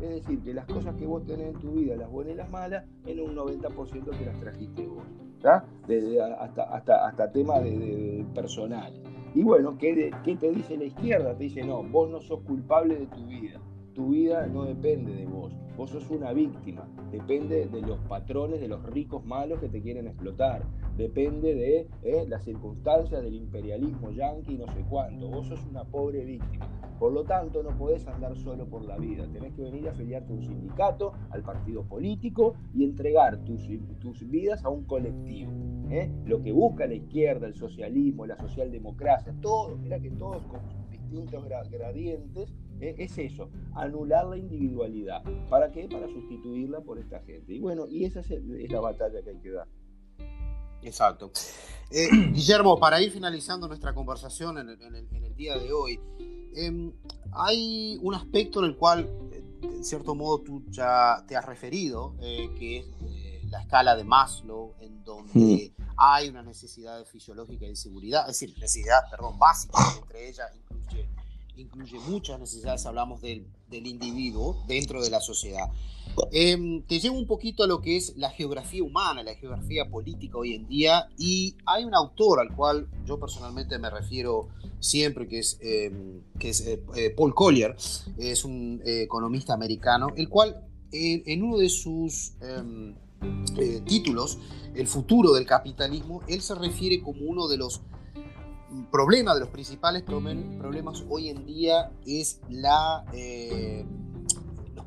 Es 0.00 0.10
decir, 0.10 0.42
que 0.42 0.52
las 0.52 0.66
cosas 0.66 0.94
que 0.96 1.06
vos 1.06 1.24
tenés 1.24 1.54
en 1.54 1.60
tu 1.60 1.72
vida, 1.72 1.96
las 1.96 2.10
buenas 2.10 2.34
y 2.34 2.36
las 2.36 2.50
malas, 2.50 2.84
en 3.06 3.20
un 3.20 3.34
90% 3.34 4.18
que 4.18 4.26
las 4.26 4.38
trajiste 4.38 4.86
vos. 4.86 5.04
hasta, 6.38 6.62
hasta, 6.64 7.06
hasta 7.06 7.32
temas 7.32 7.62
de, 7.64 8.26
personal. 8.34 8.92
Y 9.34 9.42
bueno, 9.42 9.76
¿qué, 9.78 10.12
¿qué 10.22 10.36
te 10.36 10.50
dice 10.50 10.76
la 10.76 10.84
izquierda? 10.84 11.34
Te 11.36 11.44
dice, 11.44 11.64
no, 11.64 11.82
vos 11.82 12.10
no 12.10 12.20
sos 12.20 12.40
culpable 12.42 12.96
de 12.96 13.06
tu 13.06 13.26
vida. 13.26 13.60
Tu 13.94 14.08
vida 14.08 14.46
no 14.46 14.64
depende 14.64 15.14
de 15.14 15.26
vos. 15.26 15.52
Vos 15.76 15.90
sos 15.90 16.10
una 16.10 16.32
víctima. 16.32 16.88
Depende 17.10 17.66
de 17.66 17.80
los 17.80 17.98
patrones, 18.08 18.60
de 18.60 18.68
los 18.68 18.82
ricos 18.84 19.24
malos 19.24 19.60
que 19.60 19.68
te 19.68 19.80
quieren 19.80 20.06
explotar 20.08 20.62
depende 20.96 21.54
de 21.54 21.88
eh, 22.02 22.24
las 22.28 22.44
circunstancias 22.44 23.22
del 23.22 23.34
imperialismo 23.34 24.10
yanqui, 24.10 24.56
no 24.56 24.66
sé 24.72 24.84
cuánto. 24.88 25.28
Vos 25.28 25.48
sos 25.48 25.64
una 25.66 25.84
pobre 25.84 26.24
víctima. 26.24 26.68
Por 26.98 27.12
lo 27.12 27.24
tanto, 27.24 27.62
no 27.62 27.76
podés 27.76 28.06
andar 28.06 28.36
solo 28.36 28.66
por 28.66 28.84
la 28.84 28.96
vida. 28.96 29.26
Tenés 29.32 29.52
que 29.54 29.62
venir 29.62 29.88
a 29.88 29.90
afiliarte 29.90 30.32
a 30.32 30.36
un 30.36 30.42
sindicato, 30.42 31.12
al 31.30 31.42
partido 31.42 31.82
político 31.84 32.54
y 32.72 32.84
entregar 32.84 33.38
tus, 33.44 33.68
tus 33.98 34.28
vidas 34.28 34.64
a 34.64 34.68
un 34.68 34.84
colectivo. 34.84 35.50
¿eh? 35.90 36.10
Lo 36.24 36.40
que 36.40 36.52
busca 36.52 36.86
la 36.86 36.94
izquierda, 36.94 37.46
el 37.46 37.54
socialismo, 37.54 38.26
la 38.26 38.36
socialdemocracia, 38.36 39.34
todo, 39.40 39.76
mira 39.76 39.98
que 40.00 40.10
todos 40.12 40.46
con 40.46 40.60
distintos 40.90 41.44
gradientes. 41.70 42.54
Es 42.80 43.18
eso, 43.18 43.50
anular 43.74 44.26
la 44.26 44.36
individualidad. 44.36 45.22
¿Para 45.48 45.70
qué? 45.72 45.88
Para 45.88 46.08
sustituirla 46.08 46.80
por 46.80 46.98
esta 46.98 47.20
gente. 47.20 47.54
Y 47.54 47.60
bueno, 47.60 47.86
y 47.86 48.04
esa 48.04 48.20
es 48.20 48.30
la 48.70 48.80
batalla 48.80 49.22
que 49.22 49.30
hay 49.30 49.38
que 49.38 49.50
dar. 49.50 49.68
Exacto. 50.82 51.32
Eh, 51.90 52.08
Guillermo, 52.32 52.78
para 52.78 53.00
ir 53.00 53.10
finalizando 53.10 53.66
nuestra 53.68 53.94
conversación 53.94 54.58
en 54.58 54.68
el, 54.68 55.34
día 55.34 55.58
de 55.58 55.72
hoy, 55.72 56.00
em, 56.54 56.92
hay 57.32 57.98
un 58.02 58.14
aspecto 58.14 58.60
en 58.60 58.66
el 58.66 58.76
cual, 58.76 59.08
eh, 59.32 59.42
en 59.62 59.84
cierto 59.84 60.14
modo, 60.14 60.40
tú 60.40 60.62
ya 60.68 61.24
te 61.26 61.36
has 61.36 61.44
referido, 61.44 62.14
eh, 62.20 62.50
que 62.58 62.78
es 62.78 62.86
la 63.50 63.60
escala 63.60 63.96
de 63.96 64.04
Maslow, 64.04 64.74
en 64.80 65.02
donde 65.04 65.72
hay 65.96 66.28
una 66.28 66.42
necesidad 66.42 67.04
fisiológica 67.04 67.66
de 67.66 67.76
seguridad, 67.76 68.22
es 68.22 68.38
decir, 68.38 68.56
necesidad, 68.58 69.02
perdón, 69.10 69.38
básica, 69.38 69.78
entre 70.00 70.28
ellas 70.28 70.50
incluye, 70.56 71.08
incluye 71.56 71.98
muchas 72.08 72.40
necesidades, 72.40 72.84
hablamos 72.86 73.20
del, 73.20 73.46
del 73.68 73.86
individuo 73.86 74.64
dentro 74.66 75.02
de 75.02 75.10
la 75.10 75.20
sociedad. 75.20 75.70
Em, 76.30 76.82
te 76.82 77.00
llevo 77.00 77.18
un 77.18 77.26
poquito 77.26 77.64
a 77.64 77.66
lo 77.66 77.80
que 77.80 77.96
es 77.96 78.16
la 78.16 78.30
geografía 78.30 78.82
humana, 78.82 79.22
la 79.22 79.34
geografía 79.34 79.88
política 79.88 80.38
hoy 80.38 80.54
en 80.54 80.68
día, 80.68 81.08
y 81.18 81.56
hay 81.66 81.84
un 81.84 81.94
autor 81.94 82.40
al 82.40 82.54
cual 82.54 82.88
yo 83.04 83.18
personalmente 83.18 83.78
me 83.78 83.90
refiero 83.90 84.48
siempre, 84.80 85.26
que 85.26 85.38
es, 85.40 85.58
em, 85.60 86.20
que 86.38 86.50
es 86.50 86.60
eh, 86.66 86.82
eh, 86.96 87.10
Paul 87.10 87.34
Collier, 87.34 87.76
es 88.18 88.44
un 88.44 88.80
eh, 88.84 89.02
economista 89.02 89.54
americano, 89.54 90.08
el 90.16 90.28
cual 90.28 90.68
en 90.96 91.42
uno 91.42 91.58
de 91.58 91.68
sus 91.68 92.34
em, 92.40 92.94
títulos, 93.84 94.38
El 94.76 94.86
futuro 94.86 95.32
del 95.32 95.44
capitalismo, 95.44 96.20
él 96.28 96.40
se 96.40 96.54
refiere 96.54 97.00
como 97.00 97.26
uno 97.26 97.48
de 97.48 97.56
los 97.56 97.80
problemas, 98.90 99.34
de 99.34 99.40
los 99.40 99.50
principales 99.50 100.02
problemas 100.02 101.04
hoy 101.08 101.28
en 101.28 101.44
día 101.46 101.90
es 102.06 102.40
la 102.48 103.04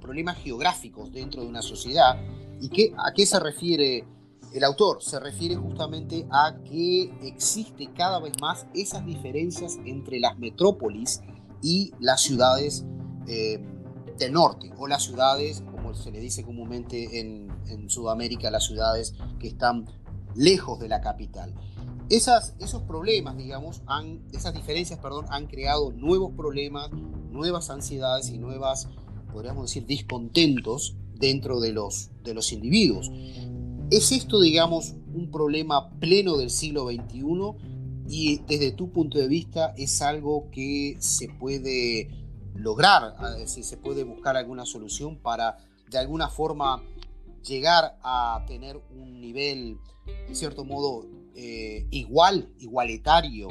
problemas 0.07 0.37
geográficos 0.37 1.11
dentro 1.11 1.41
de 1.41 1.49
una 1.49 1.61
sociedad. 1.61 2.17
¿Y 2.61 2.69
qué, 2.69 2.93
a 2.97 3.11
qué 3.13 3.25
se 3.25 3.41
refiere 3.41 4.05
el 4.53 4.63
autor? 4.63 5.03
Se 5.03 5.19
refiere 5.19 5.57
justamente 5.57 6.25
a 6.31 6.55
que 6.63 7.13
existe 7.21 7.89
cada 7.93 8.21
vez 8.21 8.31
más 8.39 8.65
esas 8.73 9.05
diferencias 9.05 9.77
entre 9.85 10.21
las 10.21 10.39
metrópolis 10.39 11.21
y 11.61 11.91
las 11.99 12.21
ciudades 12.21 12.85
eh, 13.27 13.59
del 14.17 14.31
norte, 14.31 14.71
o 14.77 14.87
las 14.87 15.03
ciudades, 15.03 15.61
como 15.69 15.93
se 15.93 16.09
le 16.09 16.21
dice 16.21 16.43
comúnmente 16.43 17.19
en, 17.19 17.51
en 17.67 17.89
Sudamérica, 17.89 18.49
las 18.49 18.65
ciudades 18.65 19.13
que 19.39 19.49
están 19.49 19.85
lejos 20.35 20.79
de 20.79 20.87
la 20.87 21.01
capital. 21.01 21.53
Esas, 22.09 22.55
esos 22.59 22.83
problemas, 22.83 23.37
digamos, 23.37 23.81
han, 23.85 24.23
esas 24.33 24.53
diferencias, 24.53 24.99
perdón, 24.99 25.25
han 25.29 25.47
creado 25.47 25.91
nuevos 25.91 26.33
problemas, 26.35 26.91
nuevas 26.91 27.69
ansiedades 27.69 28.29
y 28.29 28.37
nuevas 28.37 28.87
podríamos 29.37 29.65
decir, 29.65 29.85
discontentos 29.85 30.95
dentro 31.13 31.59
de 31.59 31.71
los, 31.71 32.09
de 32.23 32.33
los 32.33 32.51
individuos. 32.51 33.11
¿Es 33.91 34.11
esto, 34.11 34.41
digamos, 34.41 34.95
un 35.13 35.29
problema 35.31 35.91
pleno 35.99 36.37
del 36.37 36.49
siglo 36.49 36.87
XXI 36.87 37.23
y 38.09 38.39
desde 38.47 38.71
tu 38.71 38.91
punto 38.91 39.19
de 39.19 39.27
vista 39.27 39.75
es 39.77 40.01
algo 40.01 40.49
que 40.51 40.97
se 40.99 41.29
puede 41.29 42.09
lograr, 42.55 43.15
si 43.45 43.61
se 43.61 43.77
puede 43.77 44.03
buscar 44.03 44.35
alguna 44.35 44.65
solución 44.65 45.17
para 45.17 45.57
de 45.89 45.99
alguna 45.99 46.29
forma 46.29 46.81
llegar 47.45 47.97
a 48.01 48.43
tener 48.47 48.81
un 48.89 49.21
nivel, 49.21 49.77
en 50.27 50.35
cierto 50.35 50.65
modo, 50.65 51.05
eh, 51.37 51.85
igual, 51.91 52.49
igualitario 52.59 53.47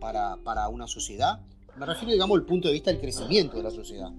para, 0.00 0.38
para 0.38 0.68
una 0.68 0.86
sociedad? 0.86 1.40
Me 1.76 1.84
refiero, 1.84 2.12
digamos, 2.12 2.38
al 2.38 2.46
punto 2.46 2.68
de 2.68 2.74
vista 2.74 2.90
del 2.90 3.00
crecimiento 3.00 3.58
de 3.58 3.62
la 3.62 3.70
sociedad. 3.70 4.10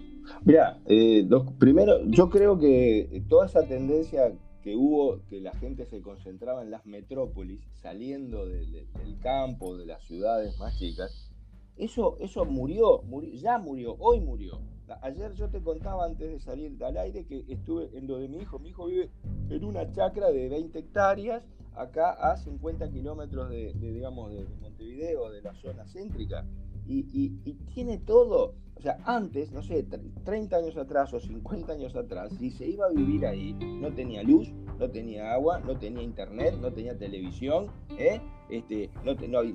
Mira, 0.45 0.79
eh, 0.85 1.27
primero, 1.57 2.05
yo 2.05 2.29
creo 2.29 2.59
que 2.59 3.23
toda 3.27 3.47
esa 3.47 3.63
tendencia 3.67 4.31
que 4.61 4.75
hubo, 4.75 5.21
que 5.29 5.41
la 5.41 5.53
gente 5.53 5.85
se 5.85 6.01
concentraba 6.01 6.61
en 6.61 6.69
las 6.69 6.85
metrópolis, 6.85 7.61
saliendo 7.81 8.45
del 8.45 8.85
campo, 9.21 9.77
de 9.77 9.87
las 9.87 10.03
ciudades 10.03 10.57
más 10.59 10.77
chicas, 10.77 11.31
eso, 11.75 12.17
eso 12.19 12.45
murió, 12.45 13.01
ya 13.33 13.57
murió, 13.57 13.95
hoy 13.99 14.19
murió. 14.19 14.59
Ayer 15.01 15.33
yo 15.33 15.49
te 15.49 15.61
contaba 15.61 16.05
antes 16.05 16.31
de 16.31 16.39
salir 16.39 16.81
al 16.83 16.97
aire 16.97 17.25
que 17.25 17.45
estuve 17.47 17.89
en 17.97 18.07
lo 18.07 18.17
de 18.17 18.27
mi 18.27 18.37
hijo. 18.37 18.59
Mi 18.59 18.69
hijo 18.69 18.85
vive 18.87 19.09
en 19.49 19.63
una 19.63 19.91
chacra 19.91 20.31
de 20.31 20.49
20 20.49 20.79
hectáreas, 20.79 21.43
acá 21.75 22.11
a 22.11 22.37
50 22.37 22.89
kilómetros 22.89 23.49
de, 23.49 23.73
digamos, 23.73 24.31
de 24.31 24.45
Montevideo, 24.61 25.29
de 25.29 25.41
la 25.41 25.53
zona 25.55 25.85
céntrica. 25.85 26.45
y 26.85 27.53
tiene 27.73 27.97
todo 27.97 28.55
o 28.77 28.81
sea, 28.81 28.99
antes, 29.05 29.51
no 29.51 29.63
sé, 29.63 29.87
30 30.23 30.55
años 30.55 30.77
atrás 30.77 31.11
o 31.11 31.19
50 31.19 31.73
años 31.73 31.95
atrás, 31.95 32.31
si 32.37 32.51
se 32.51 32.67
iba 32.67 32.85
a 32.85 32.89
vivir 32.89 33.25
ahí, 33.25 33.53
no 33.53 33.91
tenía 33.91 34.21
luz, 34.21 34.53
no 34.77 34.87
tenía 34.91 35.33
agua, 35.33 35.59
no 35.59 35.75
tenía 35.79 36.03
internet, 36.03 36.55
no 36.61 36.71
tenía 36.71 36.95
televisión, 36.95 37.71
¿eh? 37.97 38.21
Este, 38.51 38.91
no, 39.03 39.41
eh, 39.41 39.53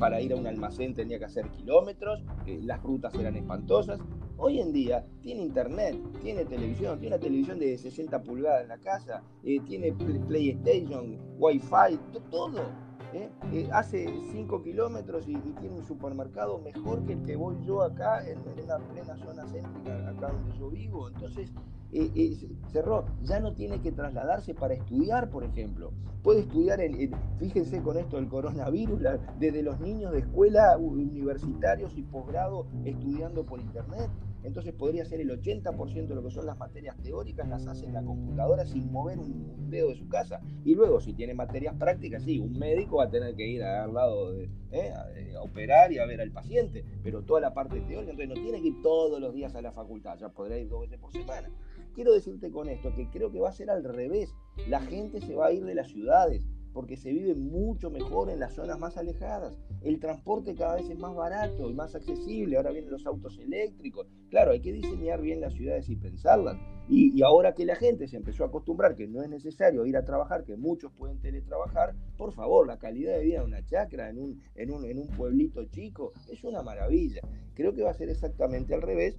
para 0.00 0.20
ir 0.20 0.32
a 0.32 0.36
un 0.36 0.48
almacén 0.48 0.94
tenía 0.94 1.16
que 1.20 1.26
hacer 1.26 1.48
kilómetros, 1.50 2.24
eh, 2.46 2.58
las 2.64 2.82
rutas 2.82 3.14
eran 3.14 3.36
espantosas. 3.36 4.00
Hoy 4.38 4.60
en 4.60 4.72
día 4.72 5.04
tiene 5.22 5.42
internet, 5.42 5.96
tiene 6.22 6.44
televisión, 6.44 6.98
tiene 7.00 7.16
una 7.16 7.22
televisión 7.22 7.58
de 7.58 7.78
60 7.78 8.22
pulgadas 8.22 8.62
en 8.62 8.68
la 8.68 8.78
casa, 8.78 9.22
tiene 9.42 9.92
PlayStation, 9.92 11.18
Wi-Fi, 11.38 11.98
todo 12.30 12.85
¿eh? 13.16 13.30
Eh, 13.52 13.68
hace 13.72 14.06
5 14.32 14.62
kilómetros 14.62 15.26
y, 15.28 15.36
tiene 15.60 15.76
un 15.76 15.84
supermercado 15.84 16.58
mejor 16.58 17.04
que 17.04 17.14
el 17.14 17.22
que 17.22 17.36
voy 17.36 17.56
yo 17.64 17.82
acá 17.82 18.24
en, 18.26 18.38
la 18.66 18.78
plena 18.78 19.16
zona 19.16 19.46
céntrica, 19.46 20.08
acá 20.08 20.28
donde 20.28 20.58
yo 20.58 20.70
vivo. 20.70 21.08
Entonces, 21.08 21.52
eh, 21.92 22.36
cerró, 22.72 23.06
ya 23.22 23.40
no 23.40 23.54
tiene 23.54 23.80
que 23.80 23.92
trasladarse 23.92 24.54
para 24.54 24.74
estudiar, 24.74 25.30
por 25.30 25.44
ejemplo. 25.44 25.92
Puede 26.22 26.40
estudiar, 26.40 26.80
en, 26.80 27.12
fíjense 27.38 27.80
con 27.82 27.96
esto 27.96 28.16
del 28.16 28.28
coronavirus, 28.28 29.00
desde 29.38 29.62
los 29.62 29.80
niños 29.80 30.12
de 30.12 30.18
escuela 30.18 30.76
universitarios 30.76 31.96
y 31.96 32.02
posgrado 32.02 32.66
estudiando 32.84 33.44
por 33.44 33.60
internet. 33.60 34.10
Entonces 34.46 34.72
podría 34.74 35.04
ser 35.04 35.20
el 35.20 35.30
80% 35.30 36.06
de 36.06 36.14
lo 36.14 36.22
que 36.22 36.30
son 36.30 36.46
las 36.46 36.56
materias 36.56 36.96
teóricas, 37.02 37.48
las 37.48 37.66
hace 37.66 37.86
en 37.86 37.94
la 37.94 38.02
computadora 38.02 38.64
sin 38.64 38.92
mover 38.92 39.18
un, 39.18 39.68
dedo 39.68 39.88
de 39.88 39.96
su 39.96 40.08
casa. 40.08 40.40
Y 40.64 40.76
luego, 40.76 41.00
si 41.00 41.12
tiene 41.12 41.34
materias 41.34 41.74
prácticas, 41.74 42.22
sí, 42.22 42.38
un 42.38 42.56
médico 42.56 42.98
va 42.98 43.04
a 43.04 43.10
tener 43.10 43.34
que 43.34 43.44
ir 43.44 43.64
al 43.64 43.92
lado 43.92 44.32
de, 44.32 44.48
¿eh? 44.70 44.92
a, 45.34 45.42
operar 45.42 45.92
y 45.92 45.98
a 45.98 46.06
ver 46.06 46.20
al 46.20 46.30
paciente, 46.30 46.84
pero 47.02 47.22
toda 47.22 47.40
la 47.40 47.52
parte 47.52 47.80
teórica, 47.80 48.12
entonces 48.12 48.28
no 48.28 48.34
tiene 48.34 48.62
que 48.62 48.68
ir 48.68 48.82
todos 48.82 49.20
los 49.20 49.34
días 49.34 49.54
a 49.56 49.62
la 49.62 49.72
facultad, 49.72 50.16
ya 50.16 50.28
podría 50.28 50.58
ir 50.58 50.68
dos 50.68 50.82
veces 50.82 50.98
por 51.00 51.10
semana. 51.10 51.50
Quiero 51.94 52.12
decirte 52.12 52.50
con 52.50 52.68
esto 52.68 52.94
que 52.94 53.10
creo 53.10 53.32
que 53.32 53.40
va 53.40 53.48
a 53.48 53.52
ser 53.52 53.68
al 53.68 53.82
revés. 53.82 54.32
La 54.68 54.80
gente 54.80 55.20
se 55.20 55.34
va 55.34 55.46
a 55.46 55.52
ir 55.52 55.64
de 55.64 55.74
las 55.74 55.88
ciudades 55.88 56.46
porque 56.76 56.98
se 56.98 57.10
vive 57.10 57.34
mucho 57.34 57.90
mejor 57.90 58.28
en 58.28 58.38
las 58.38 58.52
zonas 58.52 58.78
más 58.78 58.98
alejadas. 58.98 59.56
El 59.80 59.98
transporte 59.98 60.54
cada 60.54 60.74
vez 60.74 60.90
es 60.90 60.98
más 60.98 61.14
barato 61.14 61.70
y 61.70 61.72
más 61.72 61.94
accesible. 61.94 62.58
Ahora 62.58 62.70
vienen 62.70 62.90
los 62.90 63.06
autos 63.06 63.38
eléctricos. 63.38 64.06
Claro, 64.28 64.50
hay 64.50 64.60
que 64.60 64.74
diseñar 64.74 65.22
bien 65.22 65.40
las 65.40 65.54
ciudades 65.54 65.88
y 65.88 65.96
pensarlas. 65.96 66.58
Y, 66.86 67.22
ahora 67.22 67.54
que 67.54 67.64
la 67.64 67.76
gente 67.76 68.06
se 68.08 68.18
empezó 68.18 68.44
a 68.44 68.48
acostumbrar 68.48 68.94
que 68.94 69.08
no 69.08 69.22
es 69.22 69.30
necesario 69.30 69.86
ir 69.86 69.96
a 69.96 70.04
trabajar, 70.04 70.44
que 70.44 70.58
muchos 70.58 70.92
pueden 70.92 71.18
teletrabajar, 71.18 71.94
por 72.18 72.34
favor, 72.34 72.66
la 72.66 72.78
calidad 72.78 73.16
de 73.16 73.24
vida 73.24 73.38
de 73.38 73.46
una 73.46 73.64
chacra 73.64 74.10
en 74.10 74.38
en 74.54 74.70
en 74.84 74.98
un 74.98 75.08
pueblito 75.16 75.64
chico 75.64 76.12
es 76.30 76.44
una 76.44 76.62
maravilla. 76.62 77.22
Creo 77.54 77.72
que 77.72 77.84
va 77.84 77.90
a 77.90 77.94
ser 77.94 78.10
exactamente 78.10 78.74
al 78.74 78.82
revés 78.82 79.18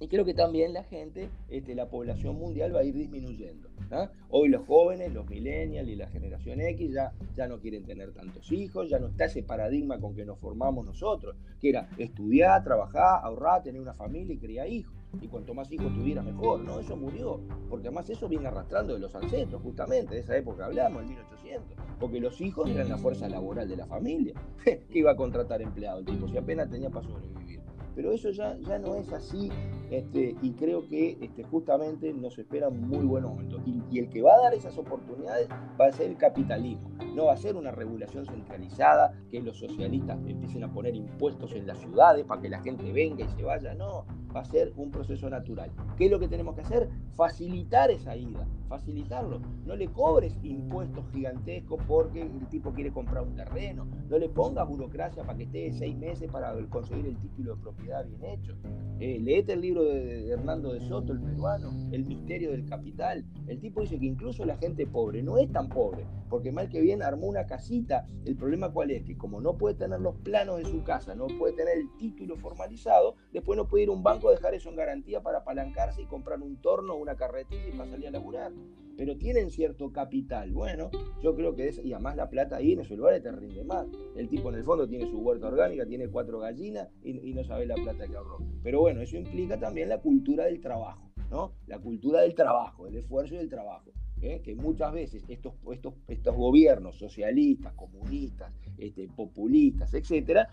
y 0.00 0.06
creo 0.06 0.24
que 0.24 0.34
también 0.34 0.72
la 0.72 0.84
gente, 0.84 1.28
este, 1.48 1.74
la 1.74 1.88
población 1.88 2.36
mundial 2.36 2.74
va 2.74 2.80
a 2.80 2.84
ir 2.84 2.94
disminuyendo. 2.94 3.68
¿ah? 3.90 4.10
Hoy 4.30 4.48
los 4.48 4.64
jóvenes, 4.64 5.12
los 5.12 5.28
millennials 5.28 5.88
y 5.88 5.96
la 5.96 6.06
generación 6.08 6.60
X 6.60 6.92
ya, 6.92 7.12
ya 7.34 7.48
no 7.48 7.58
quieren 7.58 7.84
tener 7.84 8.12
tantos 8.12 8.52
hijos, 8.52 8.88
ya 8.88 9.00
no 9.00 9.08
está 9.08 9.24
ese 9.24 9.42
paradigma 9.42 9.98
con 9.98 10.14
que 10.14 10.24
nos 10.24 10.38
formamos 10.38 10.86
nosotros, 10.86 11.34
que 11.60 11.70
era 11.70 11.88
estudiar, 11.98 12.62
trabajar, 12.62 13.24
ahorrar, 13.24 13.64
tener 13.64 13.80
una 13.80 13.94
familia 13.94 14.34
y 14.34 14.38
criar 14.38 14.68
hijos. 14.68 14.94
Y 15.20 15.26
cuanto 15.26 15.54
más 15.54 15.72
hijos 15.72 15.92
tuviera, 15.94 16.22
mejor. 16.22 16.60
No, 16.60 16.78
eso 16.78 16.94
murió. 16.94 17.40
Porque 17.70 17.88
además 17.88 18.08
eso 18.10 18.28
viene 18.28 18.46
arrastrando 18.46 18.92
de 18.92 19.00
los 19.00 19.14
ancestros, 19.14 19.62
justamente, 19.62 20.14
de 20.14 20.20
esa 20.20 20.36
época 20.36 20.66
hablamos, 20.66 21.02
el 21.02 21.08
1800. 21.08 21.76
Porque 21.98 22.20
los 22.20 22.40
hijos 22.40 22.68
eran 22.70 22.90
la 22.90 22.98
fuerza 22.98 23.26
laboral 23.28 23.68
de 23.68 23.76
la 23.76 23.86
familia. 23.86 24.34
que 24.64 24.98
iba 24.98 25.12
a 25.12 25.16
contratar 25.16 25.62
empleados, 25.62 26.04
tipo, 26.04 26.28
si 26.28 26.36
apenas 26.36 26.70
tenía 26.70 26.90
para 26.90 27.06
sobrevivir 27.06 27.67
pero 27.98 28.12
eso 28.12 28.30
ya, 28.30 28.56
ya 28.60 28.78
no 28.78 28.94
es 28.94 29.12
así 29.12 29.50
este, 29.90 30.36
y 30.40 30.52
creo 30.52 30.86
que 30.86 31.18
este, 31.20 31.42
justamente 31.42 32.12
nos 32.12 32.38
esperan 32.38 32.80
muy 32.80 33.04
buenos 33.04 33.32
momentos. 33.32 33.60
Y, 33.66 33.98
el 33.98 34.08
que 34.08 34.22
va 34.22 34.34
a 34.34 34.42
dar 34.42 34.54
esas 34.54 34.78
oportunidades 34.78 35.48
va 35.80 35.86
a 35.86 35.92
ser 35.92 36.10
el 36.10 36.16
capitalismo, 36.16 36.88
no 37.16 37.24
va 37.24 37.32
a 37.32 37.36
ser 37.36 37.56
una 37.56 37.72
regulación 37.72 38.24
centralizada, 38.24 39.20
que 39.28 39.40
los 39.40 39.58
socialistas 39.58 40.16
empiecen 40.28 40.62
a 40.62 40.72
poner 40.72 40.94
impuestos 40.94 41.52
en 41.54 41.66
las 41.66 41.80
ciudades 41.80 42.24
para 42.24 42.40
que 42.40 42.48
la 42.48 42.60
gente 42.60 42.92
venga 42.92 43.24
y 43.24 43.28
se 43.30 43.42
vaya, 43.42 43.74
no, 43.74 44.06
va 44.38 44.42
a 44.42 44.44
ser 44.44 44.72
un 44.76 44.92
proceso 44.92 45.28
natural. 45.28 45.70
¿Qué 45.96 46.04
es 46.04 46.10
lo 46.10 46.20
que 46.20 46.28
tenemos 46.28 46.54
que 46.54 46.60
hacer? 46.60 46.88
Facilitar 47.16 47.90
esa 47.90 48.16
ida, 48.16 48.46
facilitarlo. 48.68 49.40
No 49.66 49.74
le 49.74 49.88
cobres 49.88 50.38
impuestos 50.44 51.04
gigantescos 51.12 51.80
porque 51.88 52.22
el 52.22 52.46
tipo 52.48 52.72
quiere 52.72 52.92
comprar 52.92 53.24
un 53.24 53.34
terreno, 53.34 53.86
no 54.08 54.16
le 54.16 54.28
pongas 54.28 54.68
burocracia 54.68 55.24
para 55.24 55.36
que 55.36 55.44
esté 55.44 55.72
seis 55.72 55.96
meses 55.96 56.30
para 56.30 56.54
conseguir 56.68 57.06
el 57.06 57.18
título 57.18 57.56
de 57.56 57.62
propiedad 57.62 58.06
bien 58.06 58.24
hecho. 58.24 58.56
Eh, 59.00 59.18
leete 59.20 59.54
el 59.54 59.60
libro 59.60 59.84
de 59.84 60.28
Hernando 60.28 60.72
de 60.72 60.80
Soto, 60.80 61.12
el 61.12 61.20
peruano, 61.20 61.70
El 61.92 62.04
misterio 62.04 62.52
del 62.52 62.64
capital. 62.66 63.24
El 63.48 63.58
tipo 63.58 63.80
dice 63.80 63.98
que 63.98 64.06
incluso 64.06 64.44
la 64.44 64.56
gente 64.56 64.86
pobre 64.86 65.22
no 65.22 65.38
es 65.38 65.50
tan 65.50 65.68
pobre, 65.68 66.04
porque 66.28 66.52
mal 66.52 66.68
que 66.68 66.80
bien 66.80 67.02
armó 67.02 67.26
una 67.26 67.46
casita. 67.46 68.06
El 68.24 68.36
problema 68.36 68.72
cuál 68.72 68.92
es, 68.92 69.02
que 69.02 69.16
como 69.16 69.40
no 69.40 69.56
puede 69.56 69.74
tener 69.74 70.00
los 70.00 70.14
planos 70.16 70.58
de 70.58 70.64
su 70.64 70.84
casa, 70.84 71.14
no 71.14 71.26
puede 71.26 71.54
tener 71.54 71.78
el 71.78 71.88
título 71.98 72.36
formalizado, 72.36 73.16
después 73.32 73.56
no 73.56 73.66
puede 73.66 73.84
ir 73.84 73.88
a 73.88 73.92
un 73.92 74.02
banco 74.02 74.27
dejar 74.30 74.54
eso 74.54 74.68
en 74.70 74.76
garantía 74.76 75.22
para 75.22 75.38
apalancarse 75.38 76.02
y 76.02 76.06
comprar 76.06 76.40
un 76.40 76.56
torno 76.60 76.94
o 76.94 76.96
una 76.96 77.16
carretilla 77.16 77.68
y 77.68 77.72
para 77.72 77.90
salir 77.90 78.08
a 78.08 78.10
laburar 78.12 78.52
pero 78.98 79.16
tienen 79.16 79.52
cierto 79.52 79.92
capital. 79.92 80.50
Bueno, 80.50 80.90
yo 81.22 81.36
creo 81.36 81.54
que 81.54 81.68
es, 81.68 81.80
y 81.84 81.92
además 81.92 82.16
la 82.16 82.28
plata 82.28 82.56
ahí 82.56 82.72
en 82.72 82.80
esos 82.80 82.98
lugares 82.98 83.22
te 83.22 83.30
rinde 83.30 83.62
más. 83.62 83.86
El 84.16 84.28
tipo 84.28 84.48
en 84.48 84.56
el 84.56 84.64
fondo 84.64 84.88
tiene 84.88 85.08
su 85.08 85.18
huerta 85.18 85.46
orgánica, 85.46 85.86
tiene 85.86 86.08
cuatro 86.08 86.40
gallinas 86.40 86.88
y, 87.04 87.32
no 87.32 87.44
sabe 87.44 87.64
la 87.64 87.76
plata 87.76 88.08
que 88.08 88.16
ahorró. 88.16 88.38
Pero 88.60 88.80
bueno, 88.80 89.00
eso 89.00 89.16
implica 89.16 89.56
también 89.56 89.88
la 89.88 89.98
cultura 89.98 90.46
del 90.46 90.60
trabajo, 90.60 91.12
¿no? 91.30 91.52
La 91.68 91.78
cultura 91.78 92.22
del 92.22 92.34
trabajo, 92.34 92.88
el 92.88 92.96
esfuerzo 92.96 93.36
y 93.36 93.38
el 93.38 93.48
trabajo. 93.48 93.92
¿eh? 94.20 94.40
que 94.42 94.56
muchas 94.56 94.92
veces 94.92 95.24
estos, 95.28 95.54
estos, 95.72 95.94
estos 96.08 96.34
gobiernos 96.34 96.98
socialistas, 96.98 97.72
comunistas, 97.74 98.52
este, 98.76 99.06
populistas, 99.06 99.94
etcétera, 99.94 100.48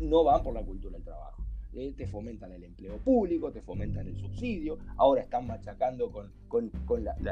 no 0.00 0.24
van 0.24 0.42
por 0.42 0.54
la 0.54 0.64
cultura 0.64 0.96
del 0.96 1.04
trabajo. 1.04 1.43
¿Eh? 1.76 1.94
te 1.96 2.06
fomentan 2.06 2.52
el 2.52 2.64
empleo 2.64 2.98
público, 2.98 3.52
te 3.52 3.60
fomentan 3.60 4.06
el 4.06 4.16
subsidio, 4.16 4.78
ahora 4.96 5.22
están 5.22 5.46
machacando 5.46 6.10
con, 6.10 6.30
con, 6.48 6.70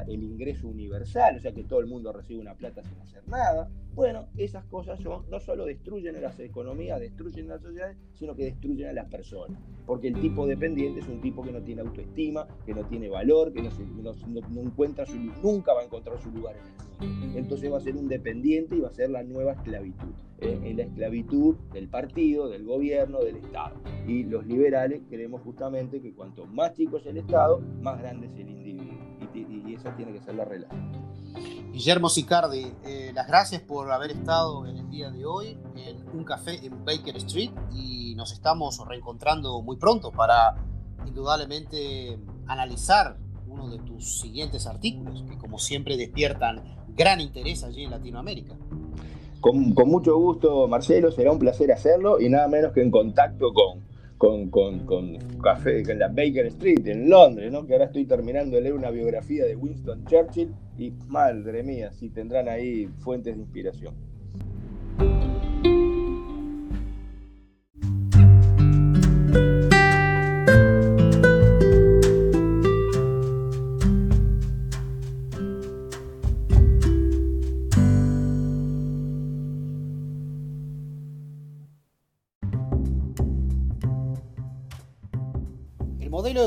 el 0.09 0.22
ingreso 0.22 0.68
universal, 0.68 1.37
o 1.37 1.40
sea 1.40 1.52
que 1.52 1.64
todo 1.64 1.81
el 1.81 1.87
mundo 1.87 2.12
recibe 2.12 2.40
una 2.40 2.55
plata 2.55 2.83
sin 2.83 2.98
hacer 3.00 3.26
nada. 3.28 3.70
Bueno, 3.94 4.28
esas 4.38 4.64
cosas 4.66 5.00
son, 5.00 5.28
no 5.31 5.38
solo 5.38 5.66
destruyen 5.66 6.16
a 6.16 6.20
las 6.20 6.40
economías, 6.40 6.98
destruyen 6.98 7.48
las 7.48 7.61
sociedades, 7.61 7.98
sino 8.14 8.35
que 8.35 8.44
destruyen 8.44 8.88
a 8.88 8.92
las 8.92 9.09
personas. 9.09 9.61
Porque 9.87 10.09
el 10.09 10.20
tipo 10.20 10.46
dependiente 10.46 11.00
es 11.00 11.09
un 11.09 11.20
tipo 11.20 11.42
que 11.42 11.52
no 11.52 11.62
tiene 11.62 11.83
autoestima, 11.83 12.46
que 12.64 12.74
no 12.74 12.87
tiene 12.87 13.09
valor, 13.09 13.52
que 13.52 13.62
no, 13.62 13.70
encuentra 14.62 15.05
su, 15.05 15.16
nunca 15.42 15.74
va 15.74 15.83
a 15.83 15.85
encontrar 15.85 16.18
su 16.20 16.31
lugar 16.31 16.57
en 16.57 16.66
el. 16.66 16.91
Entonces 17.00 17.72
va 17.72 17.78
a 17.78 17.81
ser 17.81 17.96
un 17.96 18.09
dependiente 18.09 18.76
y 18.76 18.81
va 18.81 18.88
a 18.88 18.94
ser 18.94 19.11
la 19.11 19.22
nueva 19.22 19.52
esclavitud. 19.52 20.12
¿eh? 20.42 20.61
en 20.64 20.76
la 20.76 20.83
esclavitud 20.85 21.57
del 21.72 21.88
partido, 21.88 22.48
del 22.48 22.64
gobierno, 22.64 23.20
del 23.20 23.37
Estado. 23.37 23.76
Y 24.07 24.24
los 24.24 24.46
liberales 24.46 25.02
creemos 25.09 25.42
justamente 25.42 26.00
que 26.02 26.14
cuanto 26.14 26.46
más 26.46 26.74
chico 26.74 26.98
es 26.98 27.07
el 27.07 27.18
Estado, 27.18 27.61
más 27.81 27.98
grande 27.98 28.26
es 28.26 28.35
el 28.35 28.50
individuo. 28.50 28.92
Y, 29.35 29.74
esa 29.74 29.96
tiene 29.96 30.12
que 30.12 30.20
ser 30.20 30.35
la 30.35 30.44
relación. 30.44 30.92
Guillermo 31.72 32.11
Sicardi, 32.11 32.70
eh, 32.85 33.12
las 33.14 33.26
gracias 33.26 33.62
por 33.62 33.90
haber 33.90 34.11
estado 34.11 34.66
en 34.66 34.76
el 34.76 34.90
día 34.90 35.11
de 35.11 35.24
hoy 35.24 35.59
en 35.74 36.07
un 36.12 36.24
café 36.24 36.62
en 36.62 36.85
Baker 36.85 37.16
Street 37.16 37.50
y 37.72 38.14
nos 38.14 38.33
estamos 38.33 38.87
reencontrando 38.87 39.62
muy 39.62 39.76
pronto 39.76 40.12
para 40.12 40.57
indudablemente 41.07 42.18
analizar 42.46 43.16
uno 43.46 43.70
de 43.70 43.78
tus 43.78 44.20
siguientes 44.20 44.66
artículos 44.66 45.22
que 45.22 45.38
como 45.38 45.59
siempre 45.59 45.96
despiertan 45.96 46.81
gran 46.96 47.20
interés 47.20 47.64
allí 47.64 47.85
en 47.85 47.90
Latinoamérica. 47.90 48.55
Con, 49.40 49.74
mucho 49.88 50.16
gusto, 50.16 50.68
Marcelo, 50.68 51.11
será 51.11 51.33
un 51.33 51.38
placer 51.38 51.72
hacerlo 51.72 52.20
y 52.20 52.28
nada 52.28 52.46
menos 52.46 52.72
que 52.72 52.81
en 52.81 52.92
contacto 52.92 53.52
con, 53.52 53.81
con, 54.16 54.50
con, 54.50 54.87
con 54.87 55.18
café, 55.42 55.81
en 55.81 55.98
la 55.98 56.07
Baker 56.09 56.46
Street, 56.46 56.87
en 56.87 57.11
Londres, 57.11 57.50
¿no? 57.50 57.66
que 57.66 57.72
ahora 57.72 57.87
estoy 57.87 58.05
terminando 58.05 58.55
de 58.55 58.62
leer 58.62 58.74
una 58.74 58.90
biografía 58.90 59.44
de 59.44 59.57
Winston 59.57 60.05
Churchill 60.05 60.55
y 60.78 60.92
madre 61.09 61.64
mía, 61.64 61.90
si 61.92 62.09
tendrán 62.11 62.48
ahí 62.48 62.88
fuentes 63.00 63.35
de 63.35 63.42
inspiración. 63.42 64.12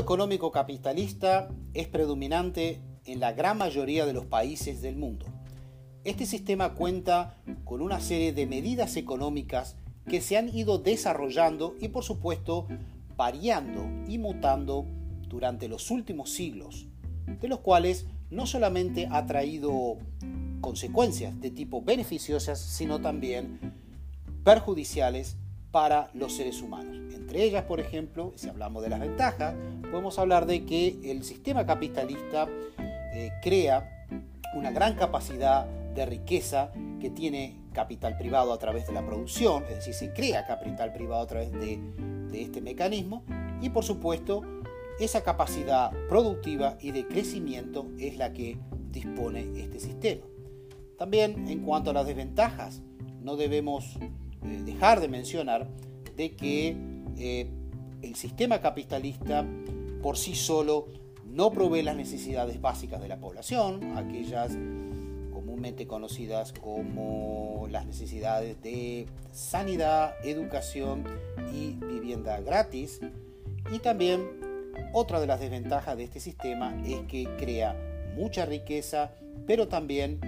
Económico 0.06 0.52
capitalista 0.52 1.48
es 1.74 1.88
predominante 1.88 2.80
en 3.06 3.18
la 3.18 3.32
gran 3.32 3.58
mayoría 3.58 4.06
de 4.06 4.12
los 4.12 4.24
países 4.24 4.80
del 4.80 4.94
mundo. 4.94 5.26
Este 6.04 6.26
sistema 6.26 6.74
cuenta 6.74 7.34
con 7.64 7.82
una 7.82 7.98
serie 7.98 8.32
de 8.32 8.46
medidas 8.46 8.96
económicas 8.96 9.74
que 10.08 10.20
se 10.20 10.36
han 10.36 10.48
ido 10.56 10.78
desarrollando 10.78 11.74
y 11.80 11.88
por 11.88 12.04
supuesto 12.04 12.68
variando 13.16 13.84
y 14.06 14.18
mutando 14.18 14.86
durante 15.28 15.66
los 15.66 15.90
últimos 15.90 16.30
siglos, 16.30 16.86
de 17.40 17.48
los 17.48 17.58
cuales 17.58 18.06
no 18.30 18.46
solamente 18.46 19.08
ha 19.10 19.26
traído 19.26 19.98
consecuencias 20.60 21.40
de 21.40 21.50
tipo 21.50 21.82
beneficiosas, 21.82 22.60
sino 22.60 23.00
también 23.00 23.74
perjudiciales 24.44 25.36
para 25.70 26.10
los 26.14 26.34
seres 26.34 26.62
humanos. 26.62 26.96
Entre 27.14 27.42
ellas, 27.42 27.64
por 27.64 27.80
ejemplo, 27.80 28.32
si 28.36 28.48
hablamos 28.48 28.82
de 28.82 28.88
las 28.88 29.00
ventajas, 29.00 29.54
podemos 29.90 30.18
hablar 30.18 30.46
de 30.46 30.64
que 30.64 30.98
el 31.04 31.24
sistema 31.24 31.66
capitalista 31.66 32.46
eh, 33.14 33.30
crea 33.42 34.06
una 34.54 34.70
gran 34.70 34.94
capacidad 34.94 35.66
de 35.66 36.06
riqueza 36.06 36.70
que 37.00 37.10
tiene 37.10 37.56
capital 37.72 38.16
privado 38.16 38.52
a 38.52 38.58
través 38.58 38.86
de 38.86 38.92
la 38.92 39.04
producción, 39.04 39.64
es 39.64 39.76
decir, 39.76 39.94
se 39.94 40.12
crea 40.12 40.46
capital 40.46 40.92
privado 40.92 41.22
a 41.22 41.26
través 41.26 41.52
de, 41.52 41.78
este 42.32 42.60
mecanismo 42.60 43.24
y 43.62 43.70
por 43.70 43.82
supuesto 43.82 44.42
esa 45.00 45.22
capacidad 45.22 45.90
productiva 46.06 46.76
y 46.80 46.90
de 46.90 47.06
crecimiento 47.06 47.86
es 47.98 48.18
la 48.18 48.34
que 48.34 48.58
dispone 48.90 49.48
este 49.56 49.80
sistema. 49.80 50.26
También 50.98 51.48
en 51.48 51.62
cuanto 51.62 51.90
a 51.90 51.92
las 51.94 52.06
desventajas, 52.06 52.82
no 53.22 53.36
debemos 53.36 53.98
dejar 54.64 55.00
de 55.00 55.08
mencionar 55.08 55.68
de 56.16 56.34
que 56.34 56.76
eh, 57.18 57.48
el 58.02 58.14
sistema 58.14 58.60
capitalista 58.60 59.44
por 60.02 60.16
sí 60.16 60.34
solo 60.34 60.86
no 61.24 61.50
provee 61.50 61.82
las 61.82 61.96
necesidades 61.96 62.60
básicas 62.60 63.00
de 63.00 63.08
la 63.08 63.18
población, 63.18 63.96
aquellas 63.96 64.56
comúnmente 65.32 65.86
conocidas 65.86 66.52
como 66.52 67.66
las 67.70 67.86
necesidades 67.86 68.60
de 68.62 69.06
sanidad, 69.32 70.14
educación 70.24 71.04
y 71.52 71.72
vivienda 71.72 72.40
gratis. 72.40 73.00
Y 73.70 73.80
también 73.80 74.22
otra 74.92 75.20
de 75.20 75.26
las 75.26 75.40
desventajas 75.40 75.96
de 75.96 76.04
este 76.04 76.20
sistema 76.20 76.74
es 76.86 77.00
que 77.08 77.28
crea 77.36 77.76
mucha 78.16 78.46
riqueza, 78.46 79.10
pero 79.46 79.68
también 79.68 80.20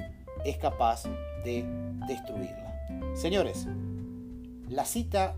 es 0.44 0.58
capaz 0.58 1.04
de 1.44 1.64
destruirla. 2.06 3.14
Señores, 3.14 3.66
la 4.70 4.84
cita 4.84 5.36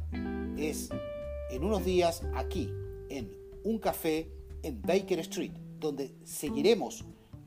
es 0.57 0.91
en 1.51 1.65
unos 1.65 1.85
días 1.85 2.23
aquí, 2.35 2.71
en 3.09 3.31
un 3.65 3.79
café 3.79 4.31
en 4.63 4.83
Baker 4.83 5.19
Street, 5.21 5.53
donde 5.79 6.15
seguiremos 6.25 7.05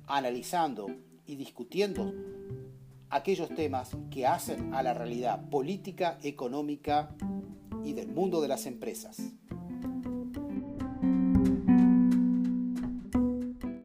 analizando 0.08 0.88
y 1.26 1.36
discutiendo 1.36 2.13
aquellos 3.10 3.50
temas 3.50 3.96
que 4.10 4.26
hacen 4.26 4.74
a 4.74 4.84
la 4.84 4.93
realidad 4.93 5.50
política, 5.50 6.17
económica 6.24 7.15
y 7.84 7.93
del 7.93 8.08
mundo 8.08 8.41
de 8.41 8.48
las 8.48 8.65
empresas. 8.65 9.34